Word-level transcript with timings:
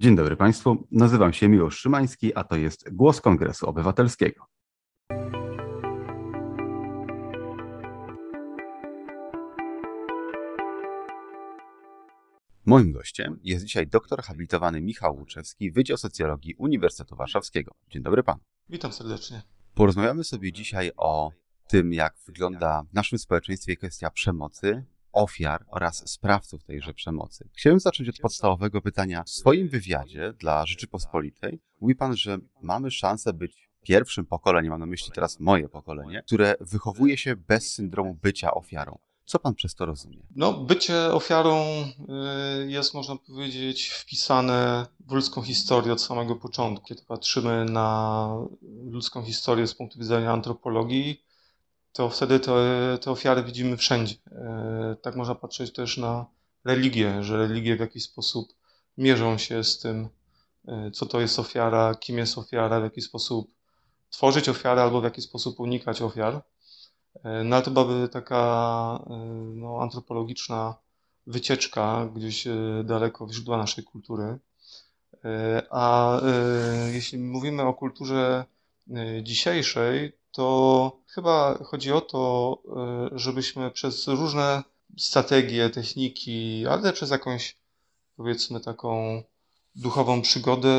Dzień 0.00 0.16
dobry 0.16 0.36
Państwu, 0.36 0.86
nazywam 0.90 1.32
się 1.32 1.48
Miłosz 1.48 1.78
Szymański, 1.78 2.34
a 2.34 2.44
to 2.44 2.56
jest 2.56 2.94
Głos 2.94 3.20
Kongresu 3.20 3.66
Obywatelskiego. 3.66 4.46
Moim 12.66 12.92
gościem 12.92 13.40
jest 13.42 13.64
dzisiaj 13.64 13.86
doktor 13.86 14.22
habilitowany 14.22 14.80
Michał 14.80 15.16
Łuczewski, 15.16 15.72
Wydział 15.72 15.96
Socjologii 15.96 16.54
Uniwersytetu 16.54 17.16
Warszawskiego. 17.16 17.72
Dzień 17.90 18.02
dobry 18.02 18.22
Panu. 18.22 18.40
Witam 18.68 18.92
serdecznie. 18.92 19.42
Porozmawiamy 19.74 20.24
sobie 20.24 20.52
dzisiaj 20.52 20.90
o 20.96 21.30
tym, 21.68 21.92
jak 21.92 22.14
wygląda 22.26 22.82
w 22.90 22.94
naszym 22.94 23.18
społeczeństwie 23.18 23.76
kwestia 23.76 24.10
przemocy, 24.10 24.84
ofiar 25.12 25.64
oraz 25.68 26.10
sprawców 26.10 26.64
tejże 26.64 26.94
przemocy. 26.94 27.48
Chciałem 27.52 27.80
zacząć 27.80 28.08
od 28.08 28.18
podstawowego 28.18 28.82
pytania. 28.82 29.24
W 29.24 29.30
swoim 29.30 29.68
wywiadzie 29.68 30.32
dla 30.32 30.66
Rzeczypospolitej 30.66 31.60
mówi 31.80 31.94
Pan, 31.94 32.16
że 32.16 32.38
mamy 32.62 32.90
szansę 32.90 33.32
być 33.32 33.70
pierwszym 33.82 34.26
pokoleniem, 34.26 34.70
mam 34.70 34.80
na 34.80 34.86
myśli 34.86 35.12
teraz 35.14 35.40
moje 35.40 35.68
pokolenie, 35.68 36.22
które 36.26 36.54
wychowuje 36.60 37.18
się 37.18 37.36
bez 37.36 37.72
syndromu 37.72 38.18
bycia 38.22 38.54
ofiarą. 38.54 38.98
Co 39.24 39.38
pan 39.38 39.54
przez 39.54 39.74
to 39.74 39.86
rozumie? 39.86 40.26
No, 40.36 40.52
bycie 40.52 41.12
ofiarą 41.12 41.64
y, 42.64 42.70
jest, 42.70 42.94
można 42.94 43.16
powiedzieć, 43.16 43.88
wpisane 43.88 44.86
w 45.06 45.12
ludzką 45.12 45.42
historię 45.42 45.92
od 45.92 46.02
samego 46.02 46.36
początku. 46.36 46.86
Kiedy 46.86 47.02
patrzymy 47.02 47.64
na 47.64 48.28
ludzką 48.84 49.22
historię 49.22 49.66
z 49.66 49.74
punktu 49.74 49.98
widzenia 49.98 50.32
antropologii, 50.32 51.24
to 51.92 52.08
wtedy 52.08 52.40
te, 52.40 52.52
te 53.00 53.10
ofiary 53.10 53.42
widzimy 53.42 53.76
wszędzie. 53.76 54.14
Y, 54.14 54.96
tak 54.96 55.16
można 55.16 55.34
patrzeć 55.34 55.72
też 55.72 55.96
na 55.96 56.26
religię, 56.64 57.22
że 57.22 57.36
religie 57.36 57.76
w 57.76 57.80
jakiś 57.80 58.04
sposób 58.04 58.48
mierzą 58.98 59.38
się 59.38 59.64
z 59.64 59.78
tym, 59.78 60.08
y, 60.68 60.90
co 60.90 61.06
to 61.06 61.20
jest 61.20 61.38
ofiara, 61.38 61.94
kim 61.94 62.18
jest 62.18 62.38
ofiara, 62.38 62.80
w 62.80 62.82
jaki 62.82 63.00
sposób 63.00 63.50
tworzyć 64.10 64.48
ofiarę 64.48 64.82
albo 64.82 65.00
w 65.00 65.04
jaki 65.04 65.22
sposób 65.22 65.60
unikać 65.60 66.02
ofiar. 66.02 66.42
E, 67.24 67.44
no 67.44 67.56
ale 67.56 67.64
to 67.64 67.70
byłaby 67.70 68.08
taka 68.08 69.04
e, 69.10 69.16
no, 69.54 69.82
antropologiczna 69.82 70.74
wycieczka 71.26 72.08
gdzieś 72.16 72.46
e, 72.46 72.54
daleko 72.84 73.26
w 73.26 73.32
źródła 73.32 73.56
naszej 73.56 73.84
kultury. 73.84 74.38
A 75.70 76.20
jeśli 76.92 77.18
mówimy 77.18 77.62
o 77.62 77.74
kulturze 77.74 78.44
dzisiejszej, 79.22 80.12
to 80.32 80.96
chyba 81.06 81.58
chodzi 81.64 81.92
o 81.92 82.00
to, 82.00 82.58
żebyśmy 83.12 83.70
przez 83.70 84.08
różne 84.08 84.62
strategie, 84.98 85.70
techniki, 85.70 86.66
ale 86.66 86.92
przez 86.92 87.10
jakąś 87.10 87.56
powiedzmy 88.16 88.60
taką 88.60 89.22
duchową 89.74 90.22
przygodę 90.22 90.70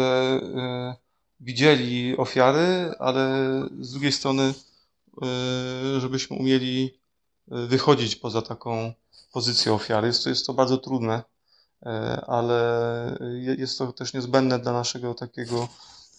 widzieli 1.40 2.18
ofiary, 2.18 2.94
ale 3.00 3.30
z 3.80 3.92
drugiej 3.92 4.12
strony 4.12 4.54
E, 5.22 6.00
żebyśmy 6.00 6.38
umieli 6.38 7.00
wychodzić 7.48 8.16
poza 8.16 8.42
taką 8.42 8.94
pozycję 9.34 9.74
ofiary. 9.74 10.08
Jest 10.08 10.24
to, 10.24 10.30
jest 10.30 10.46
to 10.46 10.54
bardzo 10.54 10.78
trudne, 10.78 11.24
ale 12.28 13.18
jest 13.58 13.78
to 13.78 13.94
też 13.94 14.14
niezbędne 14.14 14.60
dla 14.60 14.74
naszego 14.74 15.14
takiego 15.14 15.68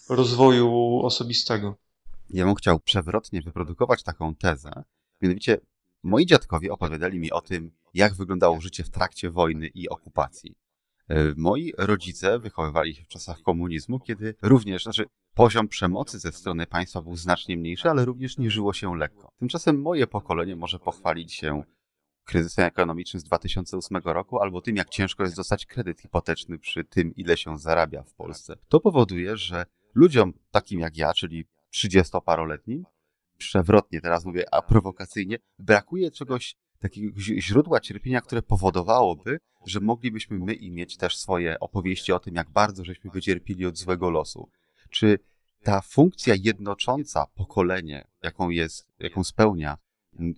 rozwoju 0.08 1.00
osobistego. 1.04 1.74
Ja 2.32 2.44
bym 2.44 2.54
chciał 2.54 2.80
przewrotnie 2.80 3.42
wyprodukować 3.42 4.02
taką 4.02 4.34
tezę. 4.34 4.84
Mianowicie, 5.20 5.60
moi 6.02 6.26
dziadkowie 6.26 6.72
opowiadali 6.72 7.18
mi 7.18 7.32
o 7.32 7.40
tym, 7.40 7.70
jak 7.94 8.14
wyglądało 8.14 8.60
życie 8.60 8.84
w 8.84 8.90
trakcie 8.90 9.30
wojny 9.30 9.66
i 9.66 9.88
okupacji. 9.88 10.54
Moi 11.36 11.72
rodzice 11.78 12.38
wychowywali 12.38 12.94
się 12.94 13.04
w 13.04 13.08
czasach 13.08 13.42
komunizmu, 13.42 14.00
kiedy 14.00 14.34
również, 14.42 14.82
znaczy 14.82 15.04
Poziom 15.34 15.68
przemocy 15.68 16.18
ze 16.18 16.32
strony 16.32 16.66
państwa 16.66 17.02
był 17.02 17.16
znacznie 17.16 17.56
mniejszy, 17.56 17.90
ale 17.90 18.04
również 18.04 18.38
nie 18.38 18.50
żyło 18.50 18.72
się 18.72 18.96
lekko. 18.96 19.32
Tymczasem 19.38 19.80
moje 19.80 20.06
pokolenie 20.06 20.56
może 20.56 20.78
pochwalić 20.78 21.32
się 21.32 21.62
kryzysem 22.24 22.64
ekonomicznym 22.64 23.20
z 23.20 23.24
2008 23.24 23.96
roku, 24.04 24.40
albo 24.40 24.60
tym, 24.60 24.76
jak 24.76 24.88
ciężko 24.88 25.22
jest 25.22 25.36
dostać 25.36 25.66
kredyt 25.66 26.00
hipoteczny 26.00 26.58
przy 26.58 26.84
tym, 26.84 27.14
ile 27.14 27.36
się 27.36 27.58
zarabia 27.58 28.02
w 28.02 28.14
Polsce. 28.14 28.56
To 28.68 28.80
powoduje, 28.80 29.36
że 29.36 29.66
ludziom 29.94 30.32
takim 30.50 30.80
jak 30.80 30.96
ja, 30.96 31.14
czyli 31.14 31.44
30-paroletnim, 31.74 32.82
przewrotnie 33.38 34.00
teraz 34.00 34.24
mówię, 34.24 34.54
a 34.54 34.62
prowokacyjnie, 34.62 35.38
brakuje 35.58 36.10
czegoś 36.10 36.56
takiego 36.78 37.20
źródła 37.20 37.80
cierpienia, 37.80 38.20
które 38.20 38.42
powodowałoby, 38.42 39.38
że 39.66 39.80
moglibyśmy 39.80 40.38
my 40.38 40.54
i 40.54 40.70
mieć 40.70 40.96
też 40.96 41.16
swoje 41.16 41.60
opowieści 41.60 42.12
o 42.12 42.18
tym, 42.18 42.34
jak 42.34 42.50
bardzo 42.50 42.84
żeśmy 42.84 43.10
wycierpili 43.10 43.66
od 43.66 43.78
złego 43.78 44.10
losu. 44.10 44.50
Czy 44.90 45.18
ta 45.62 45.80
funkcja 45.80 46.34
jednocząca 46.38 47.26
pokolenie, 47.34 48.08
jaką 48.22 48.50
jest, 48.50 48.86
jaką 48.98 49.24
spełnia 49.24 49.78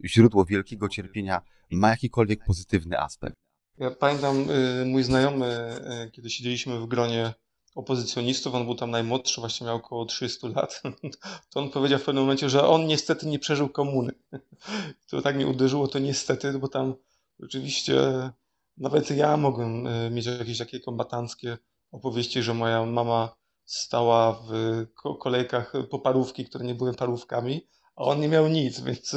źródło 0.05 0.45
wielkiego 0.45 0.89
cierpienia, 0.89 1.43
ma 1.71 1.91
jakikolwiek 1.91 2.45
pozytywny 2.45 3.01
aspekt? 3.01 3.37
Ja 3.79 3.91
pamiętam, 3.91 4.51
y, 4.51 4.85
mój 4.87 5.03
znajomy, 5.03 5.77
y, 6.07 6.11
kiedy 6.11 6.31
siedzieliśmy 6.31 6.81
w 6.81 6.87
gronie 6.87 7.35
opozycjonistów, 7.75 8.55
on 8.55 8.65
był 8.65 8.75
tam 8.75 8.91
najmłodszy, 8.91 9.41
właśnie 9.41 9.67
miał 9.67 9.77
około 9.77 10.05
300 10.05 10.49
lat, 10.49 10.83
to 11.51 11.61
on 11.61 11.71
powiedział 11.71 11.99
w 11.99 12.05
pewnym 12.05 12.25
momencie, 12.25 12.49
że 12.51 12.67
on 12.67 12.87
niestety 12.87 13.27
nie 13.27 13.39
przeżył 13.39 13.69
komuny. 13.69 14.13
To 15.11 15.23
tak 15.23 15.37
mnie 15.37 15.47
uderzyło, 15.47 15.89
to 15.89 15.99
niestety, 15.99 16.59
bo 16.59 16.69
tam 16.69 16.95
rzeczywiście 17.39 17.95
nawet 18.77 19.11
ja 19.11 19.37
mogłem 19.37 19.87
y, 19.87 20.11
mieć 20.11 20.27
jakieś 20.27 20.59
takie 20.59 20.81
kombatanckie 20.81 21.59
opowieści, 21.93 22.43
że 22.43 22.55
moja 22.55 22.87
mama 22.87 23.37
stała 23.65 24.33
w 24.33 24.87
kolejkach 25.21 25.73
po 25.91 25.99
parówki, 25.99 26.45
które 26.45 26.65
nie 26.65 26.75
były 26.75 26.95
parówkami, 26.95 27.67
a 27.97 28.03
on 28.05 28.21
nie 28.21 28.29
miał 28.29 28.49
nic, 28.49 28.81
więc 28.87 29.17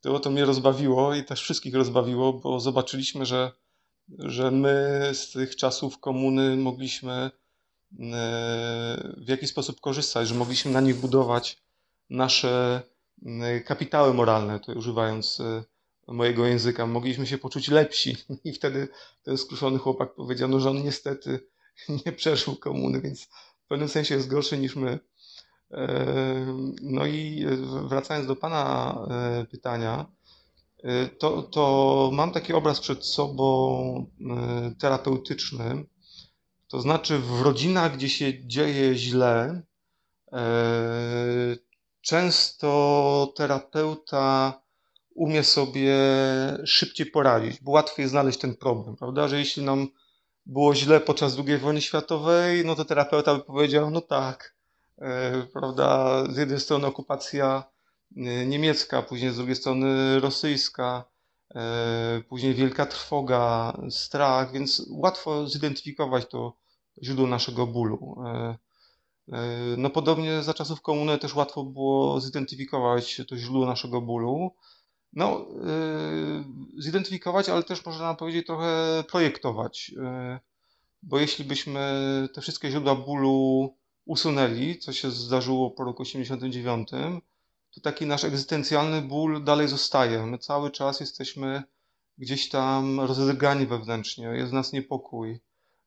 to, 0.00 0.20
to 0.20 0.30
mnie 0.30 0.44
rozbawiło 0.44 1.14
i 1.14 1.24
też 1.24 1.42
wszystkich 1.42 1.74
rozbawiło, 1.74 2.32
bo 2.32 2.60
zobaczyliśmy, 2.60 3.26
że, 3.26 3.52
że 4.18 4.50
my 4.50 5.10
z 5.12 5.30
tych 5.30 5.56
czasów 5.56 5.98
komuny 5.98 6.56
mogliśmy 6.56 7.12
e, 7.12 7.30
w 9.16 9.28
jakiś 9.28 9.50
sposób 9.50 9.80
korzystać, 9.80 10.28
że 10.28 10.34
mogliśmy 10.34 10.72
na 10.72 10.80
nich 10.80 10.96
budować 10.96 11.62
nasze 12.10 12.82
kapitały 13.64 14.14
moralne, 14.14 14.60
to 14.60 14.72
używając 14.72 15.40
e, 15.40 15.64
mojego 16.08 16.46
języka, 16.46 16.86
mogliśmy 16.86 17.26
się 17.26 17.38
poczuć 17.38 17.68
lepsi. 17.68 18.16
I 18.44 18.52
wtedy 18.52 18.88
ten 19.22 19.38
skruszony 19.38 19.78
chłopak 19.78 20.14
powiedział, 20.14 20.48
no, 20.48 20.60
że 20.60 20.70
on 20.70 20.82
niestety 20.82 21.48
nie 22.06 22.12
przeżył 22.12 22.56
komuny, 22.56 23.00
więc 23.00 23.28
pewnym 23.72 23.88
sensie 23.88 24.14
jest 24.14 24.28
gorszy 24.28 24.58
niż 24.58 24.76
my. 24.76 24.98
E, 25.70 26.06
no 26.82 27.06
i 27.06 27.46
wracając 27.88 28.26
do 28.26 28.36
Pana 28.36 28.98
e, 29.10 29.44
pytania, 29.44 30.06
e, 30.84 31.06
to, 31.06 31.42
to 31.42 32.10
mam 32.12 32.32
taki 32.32 32.52
obraz 32.52 32.80
przed 32.80 33.06
sobą 33.06 34.06
terapeutyczny. 34.78 35.84
To 36.72 36.80
znaczy, 36.80 37.18
w 37.18 37.42
rodzinach, 37.42 37.96
gdzie 37.96 38.08
się 38.08 38.46
dzieje 38.46 38.94
źle, 38.94 39.62
często 42.00 43.32
terapeuta 43.36 44.60
umie 45.14 45.44
sobie 45.44 45.96
szybciej 46.64 47.06
poradzić, 47.06 47.60
bo 47.62 47.70
łatwiej 47.70 48.08
znaleźć 48.08 48.38
ten 48.38 48.56
problem, 48.56 48.96
prawda? 48.96 49.28
Że 49.28 49.38
jeśli 49.38 49.64
nam 49.64 49.88
było 50.46 50.74
źle 50.74 51.00
podczas 51.00 51.36
II 51.46 51.58
wojny 51.58 51.80
światowej, 51.80 52.64
no 52.64 52.74
to 52.74 52.84
terapeuta 52.84 53.34
by 53.34 53.44
powiedział, 53.44 53.90
no 53.90 54.00
tak, 54.00 54.56
e, 54.98 55.42
prawda, 55.52 56.24
z 56.30 56.36
jednej 56.36 56.60
strony 56.60 56.86
okupacja 56.86 57.64
e, 58.16 58.46
niemiecka, 58.46 59.02
później 59.02 59.30
z 59.30 59.36
drugiej 59.36 59.56
strony 59.56 60.20
rosyjska, 60.20 61.04
e, 61.54 62.22
później 62.28 62.54
wielka 62.54 62.86
trwoga, 62.86 63.76
strach, 63.90 64.52
więc 64.52 64.86
łatwo 64.90 65.48
zidentyfikować 65.48 66.26
to 66.26 66.61
źródło 67.02 67.26
naszego 67.26 67.66
bólu. 67.66 68.16
No 69.76 69.90
podobnie 69.90 70.42
za 70.42 70.54
czasów 70.54 70.82
komuny 70.82 71.18
też 71.18 71.34
łatwo 71.34 71.64
było 71.64 72.20
zidentyfikować 72.20 73.22
to 73.28 73.36
źródło 73.36 73.66
naszego 73.66 74.00
bólu, 74.00 74.54
no, 75.12 75.46
yy, 76.74 76.82
zidentyfikować, 76.82 77.48
ale 77.48 77.62
też 77.62 77.86
można 77.86 78.14
powiedzieć 78.14 78.46
trochę 78.46 79.04
projektować. 79.10 79.94
Bo 81.02 81.18
jeśli 81.18 81.44
byśmy 81.44 81.82
te 82.34 82.40
wszystkie 82.40 82.70
źródła 82.70 82.94
bólu 82.94 83.68
usunęli, 84.04 84.78
co 84.78 84.92
się 84.92 85.10
zdarzyło 85.10 85.70
po 85.70 85.84
roku 85.84 86.02
89, 86.02 86.88
to 87.74 87.80
taki 87.80 88.06
nasz 88.06 88.24
egzystencjalny 88.24 89.02
ból 89.02 89.44
dalej 89.44 89.68
zostaje. 89.68 90.26
My 90.26 90.38
cały 90.38 90.70
czas 90.70 91.00
jesteśmy 91.00 91.62
gdzieś 92.18 92.48
tam 92.48 93.00
rozedrgani 93.00 93.66
wewnętrznie, 93.66 94.24
jest 94.24 94.50
w 94.50 94.54
nas 94.54 94.72
niepokój. 94.72 95.40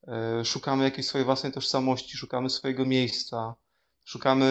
Yy, 0.08 0.46
szukamy 0.46 0.84
jakiejś 0.84 1.08
swojej 1.08 1.26
własnej 1.26 1.52
tożsamości, 1.52 2.18
szukamy 2.18 2.50
swojego 2.50 2.86
miejsca, 2.86 3.56
szukamy 4.04 4.46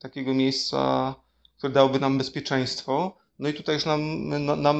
takiego 0.00 0.34
miejsca, 0.34 1.14
które 1.58 1.72
dałoby 1.72 2.00
nam 2.00 2.18
bezpieczeństwo. 2.18 3.16
No 3.38 3.48
i 3.48 3.54
tutaj 3.54 3.74
już 3.74 3.84
nam, 3.86 4.28
nam 4.62 4.78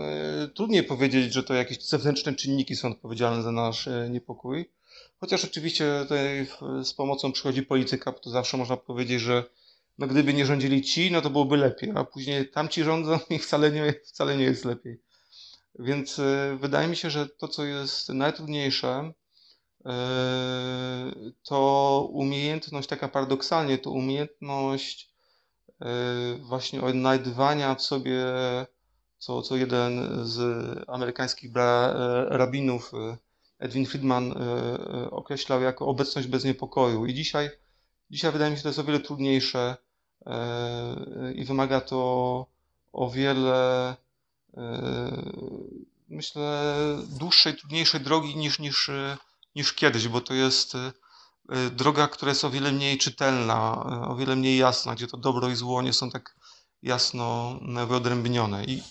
e, 0.00 0.48
trudniej 0.48 0.82
powiedzieć, 0.82 1.32
że 1.32 1.42
to 1.42 1.54
jakieś 1.54 1.88
zewnętrzne 1.88 2.34
czynniki 2.34 2.76
są 2.76 2.88
odpowiedzialne 2.88 3.42
za 3.42 3.52
nasz 3.52 3.88
e, 3.88 4.10
niepokój, 4.10 4.70
Chociaż 5.20 5.44
oczywiście 5.44 6.00
tutaj 6.02 6.46
z 6.84 6.94
pomocą 6.94 7.32
przychodzi 7.32 7.62
polityka, 7.62 8.12
bo 8.12 8.18
to 8.18 8.30
zawsze 8.30 8.56
można 8.56 8.76
powiedzieć, 8.76 9.20
że 9.20 9.44
no 9.98 10.06
gdyby 10.06 10.34
nie 10.34 10.46
rządzili 10.46 10.82
ci, 10.82 11.10
no 11.10 11.20
to 11.20 11.30
byłoby 11.30 11.56
lepiej, 11.56 11.92
a 11.94 12.04
później 12.04 12.48
tamci 12.48 12.84
rządzą 12.84 13.18
i 13.30 13.38
wcale 13.38 13.70
nie, 13.70 13.94
wcale 14.04 14.36
nie 14.36 14.44
jest 14.44 14.64
lepiej. 14.64 15.01
Więc 15.78 16.18
e, 16.18 16.56
wydaje 16.60 16.88
mi 16.88 16.96
się, 16.96 17.10
że 17.10 17.28
to, 17.28 17.48
co 17.48 17.64
jest 17.64 18.08
najtrudniejsze, 18.08 19.12
e, 19.86 19.92
to 21.42 22.08
umiejętność, 22.12 22.88
taka 22.88 23.08
paradoksalnie, 23.08 23.78
to 23.78 23.90
umiejętność 23.90 25.12
e, 25.80 25.86
właśnie 26.40 26.82
odnajdywania 26.82 27.74
w 27.74 27.82
sobie, 27.82 28.24
co, 29.18 29.42
co 29.42 29.56
jeden 29.56 30.08
z 30.26 30.38
amerykańskich 30.88 31.50
rabinów, 32.28 32.92
Edwin 33.58 33.86
Friedman, 33.86 34.34
określał 35.10 35.62
jako 35.62 35.86
obecność 35.86 36.28
bez 36.28 36.44
niepokoju. 36.44 37.06
I 37.06 37.14
dzisiaj, 37.14 37.50
dzisiaj 38.10 38.32
wydaje 38.32 38.50
mi 38.50 38.56
się, 38.56 38.58
że 38.58 38.62
to 38.62 38.68
jest 38.68 38.78
o 38.78 38.84
wiele 38.84 39.00
trudniejsze 39.00 39.76
i 41.34 41.44
wymaga 41.44 41.80
to 41.80 42.46
o 42.92 43.10
wiele 43.10 43.96
myślę, 46.08 46.74
dłuższej, 47.08 47.56
trudniejszej 47.56 48.00
drogi 48.00 48.36
niż, 48.36 48.58
niż, 48.58 48.90
niż 49.54 49.72
kiedyś, 49.72 50.08
bo 50.08 50.20
to 50.20 50.34
jest 50.34 50.74
yy, 50.74 51.70
droga, 51.70 52.08
która 52.08 52.30
jest 52.30 52.44
o 52.44 52.50
wiele 52.50 52.72
mniej 52.72 52.98
czytelna, 52.98 53.86
yy, 53.90 54.08
o 54.08 54.16
wiele 54.16 54.36
mniej 54.36 54.58
jasna, 54.58 54.94
gdzie 54.94 55.06
to 55.06 55.16
dobro 55.16 55.48
i 55.48 55.56
zło 55.56 55.82
nie 55.82 55.92
są 55.92 56.10
tak 56.10 56.36
jasno 56.82 57.58
wyodrębnione. 57.88 58.64
I 58.64 58.82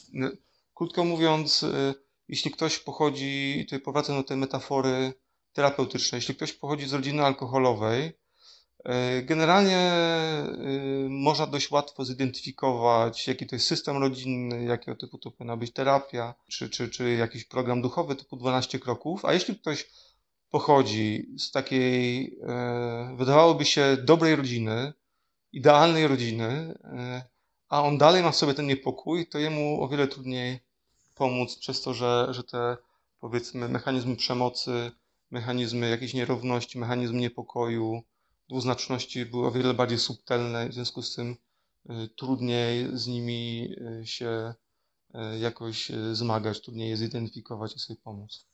krótko 0.73 1.03
mówiąc, 1.03 1.65
jeśli 2.27 2.51
ktoś 2.51 2.79
pochodzi, 2.79 3.63
tutaj 3.65 3.79
powracam 3.79 4.15
do 4.15 4.23
tej 4.23 4.37
metafory 4.37 5.13
terapeutycznej, 5.53 6.19
jeśli 6.19 6.35
ktoś 6.35 6.53
pochodzi 6.53 6.87
z 6.87 6.93
rodziny 6.93 7.25
alkoholowej, 7.25 8.13
generalnie 9.23 9.93
y, 11.05 11.09
można 11.09 11.47
dość 11.47 11.71
łatwo 11.71 12.05
zidentyfikować, 12.05 13.27
jaki 13.27 13.47
to 13.47 13.55
jest 13.55 13.67
system 13.67 13.97
rodzinny, 13.97 14.63
jakiego 14.63 14.97
typu 14.97 15.17
to 15.17 15.31
powinna 15.31 15.57
być 15.57 15.73
terapia, 15.73 16.33
czy, 16.47 16.69
czy, 16.69 16.89
czy 16.89 17.11
jakiś 17.11 17.45
program 17.45 17.81
duchowy 17.81 18.15
typu 18.15 18.37
12 18.37 18.79
kroków. 18.79 19.25
A 19.25 19.33
jeśli 19.33 19.55
ktoś 19.55 19.89
pochodzi 20.49 21.29
z 21.37 21.51
takiej, 21.51 22.25
e, 22.47 23.15
wydawałoby 23.17 23.65
się, 23.65 23.97
dobrej 24.03 24.35
rodziny, 24.35 24.93
idealnej 25.51 26.07
rodziny, 26.07 26.79
e, 26.83 27.23
a 27.69 27.83
on 27.83 27.97
dalej 27.97 28.23
ma 28.23 28.31
w 28.31 28.35
sobie 28.35 28.53
ten 28.53 28.67
niepokój, 28.67 29.27
to 29.27 29.39
jemu 29.39 29.83
o 29.83 29.87
wiele 29.87 30.07
trudniej 30.07 30.59
pomóc 31.15 31.55
przez 31.55 31.81
to, 31.81 31.93
że, 31.93 32.27
że 32.29 32.43
te 32.43 32.77
powiedzmy 33.19 33.69
mechanizmy 33.69 34.15
przemocy, 34.15 34.91
mechanizmy 35.31 35.89
jakiejś 35.89 36.13
nierówności, 36.13 36.79
mechanizm 36.79 37.17
niepokoju, 37.17 38.03
dwuznaczności 38.51 39.25
były 39.25 39.47
o 39.47 39.51
wiele 39.51 39.73
bardziej 39.73 39.99
subtelne, 39.99 40.69
w 40.69 40.73
związku 40.73 41.01
z 41.01 41.15
tym 41.15 41.35
y, 41.89 42.09
trudniej 42.17 42.87
z 42.93 43.07
nimi 43.07 43.69
y, 44.01 44.07
się 44.07 44.53
y, 45.15 45.39
jakoś 45.39 45.91
zmagać, 46.11 46.61
trudniej 46.61 46.89
je 46.89 46.97
zidentyfikować 46.97 47.75
i 47.75 47.79
sobie 47.79 47.99
pomóc. 48.03 48.45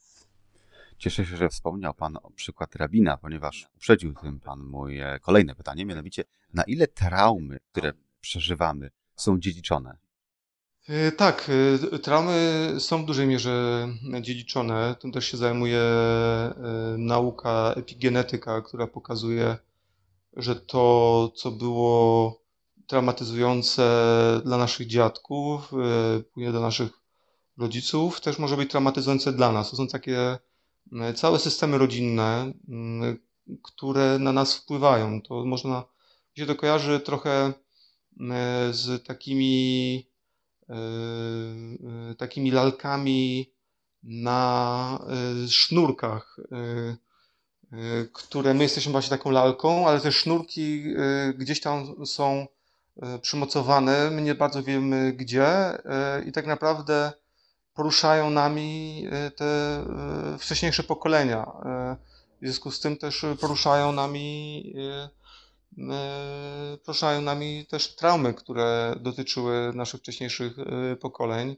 Cieszę 0.98 1.26
się, 1.26 1.38
że 1.38 1.50
wspomniał 1.50 1.94
Pan 1.94 2.18
o 2.24 2.32
przykład 2.32 2.76
rabina, 2.76 3.18
ponieważ 3.18 3.70
uprzedził 3.76 4.14
tym 4.14 4.40
Pan 4.40 4.60
moje 4.60 5.20
kolejne 5.22 5.56
pytanie, 5.56 5.86
mianowicie 5.86 6.24
na 6.54 6.64
ile 6.64 6.88
traumy, 6.88 7.60
które 7.72 7.94
przeżywamy, 8.22 8.92
są 9.16 9.40
dziedziczone? 9.40 9.98
Tak, 11.18 11.52
traumy 12.04 12.66
są 12.80 13.04
w 13.04 13.06
dużej 13.06 13.28
mierze 13.28 13.88
dziedziczone. 14.22 14.96
Tym 15.00 15.12
też 15.12 15.26
się 15.26 15.38
zajmuje 15.38 15.82
nauka 16.98 17.74
epigenetyka, 17.76 18.62
która 18.62 18.88
pokazuje, 18.88 19.58
że 20.38 20.56
to, 20.56 21.32
co 21.36 21.52
było 21.52 22.40
traumatyzujące 22.88 23.84
dla 24.46 24.58
naszych 24.58 24.88
dziadków, 24.88 25.74
e, 25.74 26.24
później 26.24 26.52
dla 26.52 26.62
naszych 26.62 26.90
rodziców, 27.58 28.22
też 28.22 28.40
może 28.40 28.58
być 28.58 28.72
traumatyzujące 28.72 29.34
dla 29.34 29.52
nas. 29.52 29.70
To 29.70 29.76
są 29.76 29.88
takie 29.88 30.38
e, 31.02 31.14
całe 31.14 31.40
systemy 31.40 31.78
rodzinne, 31.78 32.54
które 33.64 34.20
na 34.20 34.32
nas 34.32 34.58
wpływają. 34.58 35.22
To 35.22 35.46
można, 35.46 35.78
mi 36.38 36.38
się 36.38 36.46
to 36.46 36.56
kojarzy 36.56 37.00
trochę 37.00 37.54
z 38.72 39.06
takimi, 39.06 40.08
takimi 42.18 42.52
lalkami 42.52 43.52
na 44.04 45.00
sznurkach 45.48 46.38
Y, 46.52 47.07
które 48.14 48.54
my 48.54 48.64
jesteśmy 48.64 48.92
właśnie 48.92 49.10
taką 49.10 49.32
lalką, 49.32 49.88
ale 49.88 50.02
te 50.02 50.12
sznurki 50.12 50.84
y, 51.30 51.34
gdzieś 51.34 51.62
tam 51.62 52.06
są 52.06 52.48
y, 52.98 53.20
przymocowane, 53.20 54.12
my 54.12 54.22
nie 54.22 54.36
bardzo 54.36 54.64
wiemy 54.64 55.14
gdzie 55.14 55.48
i 56.26 56.32
tak 56.32 56.46
naprawdę 56.48 57.12
poruszają 57.74 58.30
nami 58.30 59.08
te 59.36 59.84
wcześniejsze 60.40 60.84
pokolenia. 60.84 61.46
W 62.42 62.46
związku 62.46 62.72
z 62.72 62.80
tym 62.80 62.98
też 62.98 63.26
poruszają 63.42 63.92
nami 63.92 64.74
poruszają 66.86 67.22
nami 67.22 67.66
też 67.66 67.96
traumy, 67.96 68.34
które 68.34 68.96
dotyczyły 69.00 69.72
naszych 69.74 70.00
wcześniejszych 70.00 70.56
pokoleń. 71.02 71.56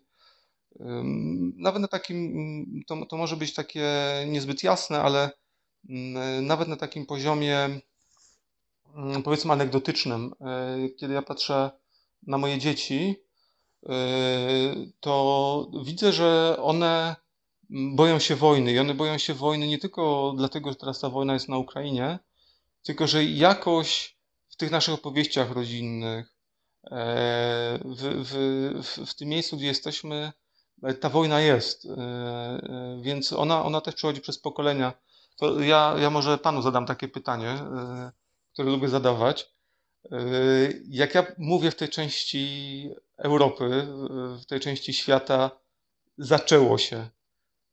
Nawet 1.55 1.81
na 1.81 1.87
takim, 1.87 2.83
to, 2.87 3.05
to 3.05 3.17
może 3.17 3.37
być 3.37 3.53
takie 3.53 3.89
niezbyt 4.27 4.63
jasne, 4.63 5.01
ale 5.01 5.31
nawet 6.41 6.67
na 6.67 6.75
takim 6.75 7.05
poziomie, 7.05 7.79
mm, 8.95 9.23
powiedzmy, 9.23 9.53
anegdotycznym, 9.53 10.33
e, 10.41 10.89
kiedy 10.89 11.13
ja 11.13 11.21
patrzę 11.21 11.71
na 12.27 12.37
moje 12.37 12.59
dzieci, 12.59 13.15
e, 13.85 13.89
to 14.99 15.71
widzę, 15.83 16.13
że 16.13 16.57
one 16.61 17.15
boją 17.69 18.19
się 18.19 18.35
wojny 18.35 18.71
i 18.71 18.79
one 18.79 18.93
boją 18.93 19.17
się 19.17 19.33
wojny 19.33 19.67
nie 19.67 19.77
tylko 19.77 20.33
dlatego, 20.37 20.69
że 20.69 20.75
teraz 20.75 20.99
ta 20.99 21.09
wojna 21.09 21.33
jest 21.33 21.49
na 21.49 21.57
Ukrainie, 21.57 22.19
tylko 22.83 23.07
że 23.07 23.23
jakoś 23.25 24.17
w 24.49 24.55
tych 24.55 24.71
naszych 24.71 24.93
opowieściach 24.93 25.51
rodzinnych, 25.51 26.33
e, 26.83 27.79
w, 27.85 28.01
w, 28.01 28.33
w, 28.83 29.09
w 29.09 29.15
tym 29.15 29.29
miejscu, 29.29 29.57
gdzie 29.57 29.67
jesteśmy, 29.67 30.31
ta 30.99 31.09
wojna 31.09 31.41
jest. 31.41 31.87
Więc 33.01 33.33
ona, 33.33 33.65
ona 33.65 33.81
też 33.81 33.95
przechodzi 33.95 34.21
przez 34.21 34.39
pokolenia. 34.39 34.93
To 35.39 35.59
ja, 35.59 35.95
ja 35.99 36.09
może 36.09 36.37
panu 36.37 36.61
zadam 36.61 36.85
takie 36.85 37.07
pytanie, 37.07 37.49
e, 37.49 38.11
które 38.53 38.71
lubię 38.71 38.87
zadawać. 38.87 39.51
E, 40.11 40.17
jak 40.87 41.15
ja 41.15 41.25
mówię 41.37 41.71
w 41.71 41.75
tej 41.75 41.89
części 41.89 42.89
Europy, 43.17 43.87
w 44.41 44.45
tej 44.45 44.59
części 44.59 44.93
świata, 44.93 45.51
zaczęło 46.17 46.77
się, 46.77 47.09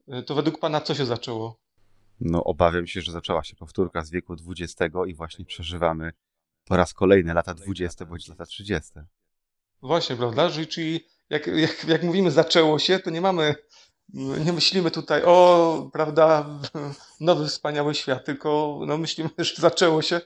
e, 0.09 0.23
to 0.23 0.35
według 0.35 0.61
pana 0.61 0.81
co 0.81 0.95
się 0.95 1.07
zaczęło? 1.07 1.59
No, 2.21 2.45
obawiam 2.45 2.87
się, 2.87 3.01
że 3.01 3.13
zaczęła 3.13 3.45
się 3.45 3.57
powtórka 3.57 4.05
z 4.05 4.11
wieku 4.11 4.37
XX 4.49 4.95
i 5.07 5.15
właśnie 5.15 5.45
przeżywamy 5.45 6.13
po 6.65 6.77
raz 6.77 6.95
kolejny 6.95 7.35
lata 7.35 7.55
20 7.55 8.07
bądź 8.07 8.29
lata 8.29 8.47
30. 8.47 8.93
Właśnie, 9.83 10.17
prawda? 10.17 10.51
Czyli 10.69 11.01
jak, 11.31 11.47
jak, 11.47 11.85
jak 11.85 12.03
mówimy 12.03 12.31
zaczęło 12.31 12.79
się, 12.79 12.99
to 12.99 13.11
nie 13.11 13.21
mamy 13.21 13.55
nie 14.15 14.53
myślimy 14.53 14.91
tutaj, 14.91 15.23
o, 15.25 15.91
prawda, 15.93 16.47
nowy 17.21 17.47
wspaniały 17.47 17.95
świat, 17.95 18.25
tylko 18.25 18.81
no, 18.87 18.99
myślimy, 18.99 19.31
że 19.39 19.55
zaczęło 19.57 20.03
się, 20.03 20.21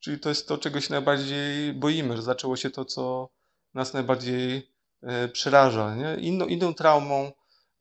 czyli 0.00 0.20
to 0.20 0.28
jest 0.28 0.48
to, 0.48 0.58
czego 0.58 0.80
się 0.80 0.92
najbardziej 0.92 1.72
boimy, 1.72 2.16
że 2.16 2.22
zaczęło 2.22 2.56
się 2.56 2.70
to, 2.70 2.84
co 2.84 3.28
nas 3.74 3.94
najbardziej 3.94 4.72
e, 5.02 5.28
przeraża. 5.28 5.94
Nie? 5.94 6.16
Inną, 6.20 6.46
inną 6.46 6.74
traumą 6.74 7.32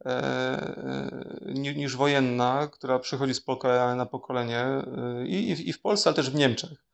e, 0.06 0.10
e, 0.10 1.54
niż 1.54 1.96
wojenna, 1.96 2.68
która 2.68 3.00
przychodzi 3.00 3.34
z 3.34 3.42
pokolenia 3.42 3.96
na 3.96 4.06
pokolenie 4.06 4.60
e, 4.60 4.84
i, 5.28 5.70
i 5.70 5.74
w 5.74 5.82
Polsce, 5.82 6.10
ale 6.10 6.16
też 6.16 6.30
w 6.30 6.36
Niemczech. 6.36 6.86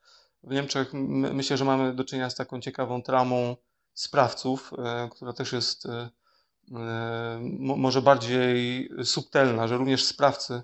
W 0.43 0.53
Niemczech 0.53 0.93
my, 0.93 1.33
myślę, 1.33 1.57
że 1.57 1.65
mamy 1.65 1.93
do 1.93 2.03
czynienia 2.03 2.29
z 2.29 2.35
taką 2.35 2.61
ciekawą 2.61 3.01
traumą 3.01 3.55
sprawców, 3.93 4.73
e, 4.77 5.09
która 5.11 5.33
też 5.33 5.53
jest 5.53 5.85
E, 5.85 6.09
może 7.57 8.01
bardziej 8.01 8.89
subtelna, 9.03 9.67
że 9.67 9.77
również 9.77 10.05
sprawcy 10.05 10.63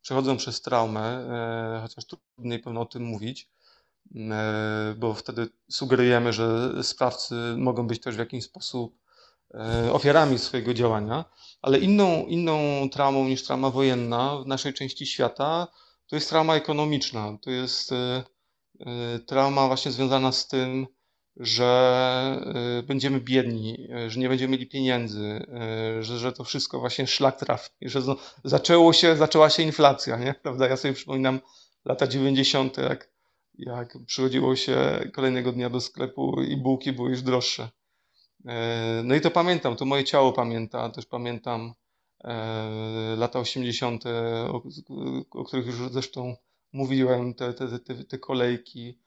przechodzą 0.00 0.36
przez 0.36 0.62
traumę, 0.62 1.00
e, 1.00 1.80
chociaż 1.82 2.04
trudniej 2.06 2.58
pewno 2.58 2.80
o 2.80 2.86
tym 2.86 3.02
mówić, 3.02 3.48
e, 4.16 4.94
bo 4.98 5.14
wtedy 5.14 5.48
sugerujemy, 5.70 6.32
że 6.32 6.72
sprawcy 6.84 7.34
mogą 7.56 7.86
być 7.86 8.00
też 8.00 8.16
w 8.16 8.18
jakiś 8.18 8.44
sposób 8.44 8.98
ofiarami 9.92 10.38
swojego 10.38 10.74
działania, 10.74 11.24
ale 11.62 11.78
inną, 11.78 12.26
inną 12.26 12.88
traumą 12.92 13.24
niż 13.24 13.44
trauma 13.44 13.70
wojenna 13.70 14.38
w 14.38 14.46
naszej 14.46 14.74
części 14.74 15.06
świata 15.06 15.66
to 16.06 16.16
jest 16.16 16.28
trauma 16.28 16.54
ekonomiczna. 16.54 17.38
To 17.42 17.50
jest 17.50 17.90
trauma 19.26 19.66
właśnie 19.66 19.92
związana 19.92 20.32
z 20.32 20.48
tym, 20.48 20.86
że 21.38 22.42
y, 22.80 22.82
będziemy 22.82 23.20
biedni, 23.20 23.88
y, 24.06 24.10
że 24.10 24.20
nie 24.20 24.28
będziemy 24.28 24.52
mieli 24.52 24.66
pieniędzy, 24.66 25.46
y, 25.98 26.02
że, 26.02 26.18
że 26.18 26.32
to 26.32 26.44
wszystko 26.44 26.80
właśnie 26.80 27.06
szlak 27.06 27.38
trafi, 27.38 27.70
że 27.82 28.02
zaczęło 28.44 28.92
się, 28.92 29.16
zaczęła 29.16 29.50
się 29.50 29.62
inflacja, 29.62 30.16
nie? 30.16 30.34
Prawda? 30.42 30.68
Ja 30.68 30.76
sobie 30.76 30.94
przypominam 30.94 31.40
lata 31.84 32.06
90., 32.06 32.76
jak, 32.76 33.10
jak 33.58 33.98
przychodziło 34.06 34.56
się 34.56 35.00
kolejnego 35.12 35.52
dnia 35.52 35.70
do 35.70 35.80
sklepu 35.80 36.42
i 36.42 36.56
bułki 36.56 36.92
były 36.92 37.10
już 37.10 37.22
droższe. 37.22 37.68
No 39.04 39.14
i 39.14 39.20
to 39.20 39.30
pamiętam, 39.30 39.76
to 39.76 39.84
moje 39.84 40.04
ciało 40.04 40.32
pamięta, 40.32 40.90
też 40.90 41.06
pamiętam 41.06 41.74
lata 43.16 43.38
80., 43.38 44.04
o, 44.48 44.62
o 45.30 45.44
których 45.44 45.66
już 45.66 45.76
zresztą 45.76 46.36
mówiłem, 46.72 47.34
te, 47.34 47.54
te, 47.54 47.78
te, 47.78 48.04
te 48.04 48.18
kolejki, 48.18 48.98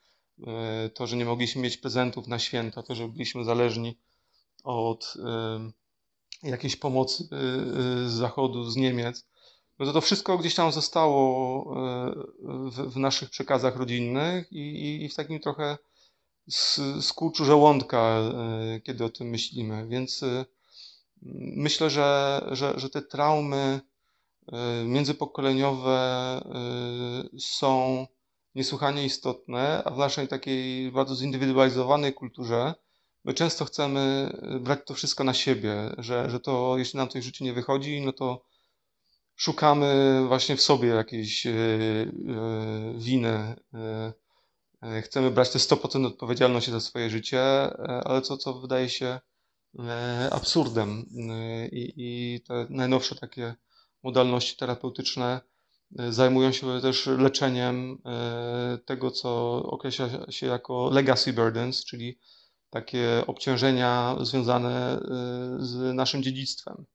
to, 0.94 1.08
że 1.08 1.18
nie 1.18 1.26
mogliśmy 1.26 1.62
mieć 1.62 1.78
prezentów 1.78 2.28
na 2.28 2.40
święta, 2.40 2.84
to, 2.84 2.96
że 2.96 3.08
byliśmy 3.08 3.44
zależni 3.44 3.98
od 4.64 5.18
jakiejś 6.44 6.76
pomocy 6.76 7.28
z 8.06 8.12
zachodu, 8.12 8.64
z 8.64 8.76
Niemiec, 8.76 9.26
no 9.80 9.86
to 9.86 9.94
to 9.94 10.02
wszystko 10.02 10.38
gdzieś 10.38 10.56
tam 10.56 10.72
zostało 10.72 11.64
w, 12.72 12.94
w 12.94 12.98
naszych 12.98 13.30
przekazach 13.30 13.76
rodzinnych 13.76 14.52
i, 14.52 15.04
i, 15.04 15.10
w 15.10 15.16
takim 15.16 15.40
trochę 15.40 15.78
skurczu 17.02 17.46
żołądka, 17.46 17.98
e, 17.98 18.80
kiedy 18.80 19.06
o 19.06 19.10
tym 19.10 19.28
myślimy. 19.28 19.88
Więc 19.88 20.24
e, 20.24 20.46
myślę, 21.56 21.90
że, 21.90 22.42
że, 22.52 22.74
że 22.80 22.90
te 22.90 23.02
traumy 23.02 23.82
e, 24.48 24.84
międzypokoleniowe 24.86 26.42
są 27.40 28.08
niesłychanie 28.55 29.05
istotne, 29.05 29.84
a 29.84 29.91
w 29.91 29.98
naszej 29.98 30.27
takiej 30.27 30.91
bardzo 30.91 31.15
zindywidualizowanej 31.15 32.13
kulturze 32.13 32.74
my 33.24 33.34
często 33.34 33.65
chcemy 33.65 34.34
brać 34.62 34.79
to 34.86 34.93
wszystko 34.93 35.24
na 35.24 35.34
siebie, 35.34 35.96
że, 35.98 36.29
że 36.29 36.39
to 36.39 36.77
jeśli 36.77 36.98
nam 36.98 37.10
coś 37.10 37.22
w 37.22 37.25
życiu 37.25 37.43
nie 37.43 37.53
wychodzi, 37.53 38.01
no 38.05 38.13
to 38.13 38.46
szukamy 39.36 40.22
właśnie 40.27 40.55
w 40.55 40.62
sobie 40.62 40.89
jakiejś 40.89 41.48
winy, 42.96 43.55
E, 44.81 45.01
chcemy 45.01 45.31
brać 45.31 45.50
te 45.50 45.60
100% 45.60 46.05
odpowiedzialności 46.05 46.72
za 46.72 46.79
swoje 46.79 47.10
życie, 47.10 47.39
e, 47.39 48.01
ale 48.05 48.22
co, 48.22 48.38
co 48.38 48.53
wydaje 48.53 48.89
się 48.89 49.20
e, 49.79 50.29
absurdem. 50.31 51.05
I, 51.72 51.93
I 51.98 52.41
te 52.41 52.67
najnowsze 52.70 53.15
takie 53.15 53.55
modalności 54.03 54.58
terapeutyczne 54.58 55.41
zajmują 56.10 56.52
się 56.52 56.82
też 56.82 57.08
leczeniem 57.08 58.02
tego, 58.86 59.12
co 59.12 59.56
określa 59.64 60.10
się 60.30 60.48
jako 60.48 60.90
legacy 60.90 61.34
burdens, 61.34 61.86
czyli 61.86 62.20
takie 62.70 63.24
obciążenia 63.28 64.16
związane 64.22 65.00
z 65.60 65.96
naszym 65.96 66.24
dziedzictwem. 66.24 66.86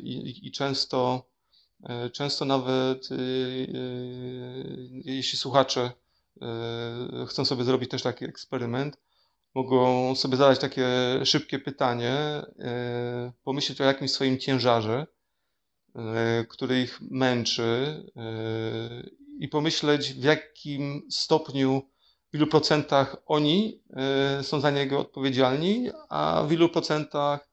I, 0.00 0.46
i 0.46 0.52
często, 0.52 1.28
często 2.12 2.44
nawet 2.44 3.08
jeśli 5.04 5.38
słuchacze 5.38 5.90
E, 6.42 7.26
chcą 7.26 7.44
sobie 7.44 7.64
zrobić 7.64 7.90
też 7.90 8.02
taki 8.02 8.24
eksperyment, 8.24 8.96
mogą 9.54 10.14
sobie 10.14 10.36
zadać 10.36 10.58
takie 10.58 10.86
szybkie 11.24 11.58
pytanie, 11.58 12.12
e, 12.58 13.32
pomyśleć 13.44 13.80
o 13.80 13.84
jakimś 13.84 14.10
swoim 14.10 14.38
ciężarze, 14.38 15.06
e, 15.06 15.06
który 16.48 16.82
ich 16.82 17.00
męczy 17.00 18.02
i 19.38 19.48
pomyśleć 19.48 20.12
w 20.12 20.24
jakim 20.24 21.02
stopniu, 21.10 21.82
w 22.32 22.34
ilu 22.34 22.46
procentach 22.46 23.16
oni 23.26 23.82
są 24.42 24.60
za 24.60 24.70
niego 24.70 25.00
odpowiedzialni, 25.00 25.90
a 26.08 26.44
w 26.48 26.52
ilu 26.52 26.68
procentach 26.68 27.48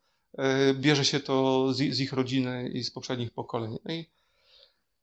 bierze 0.74 1.06
się 1.06 1.20
to 1.20 1.68
z, 1.74 2.00
ich 2.00 2.14
rodziny 2.14 2.70
i 2.74 2.84
z 2.84 2.92
poprzednich 2.92 3.32
pokoleń. 3.32 3.78
No 3.86 3.94
i 3.94 4.06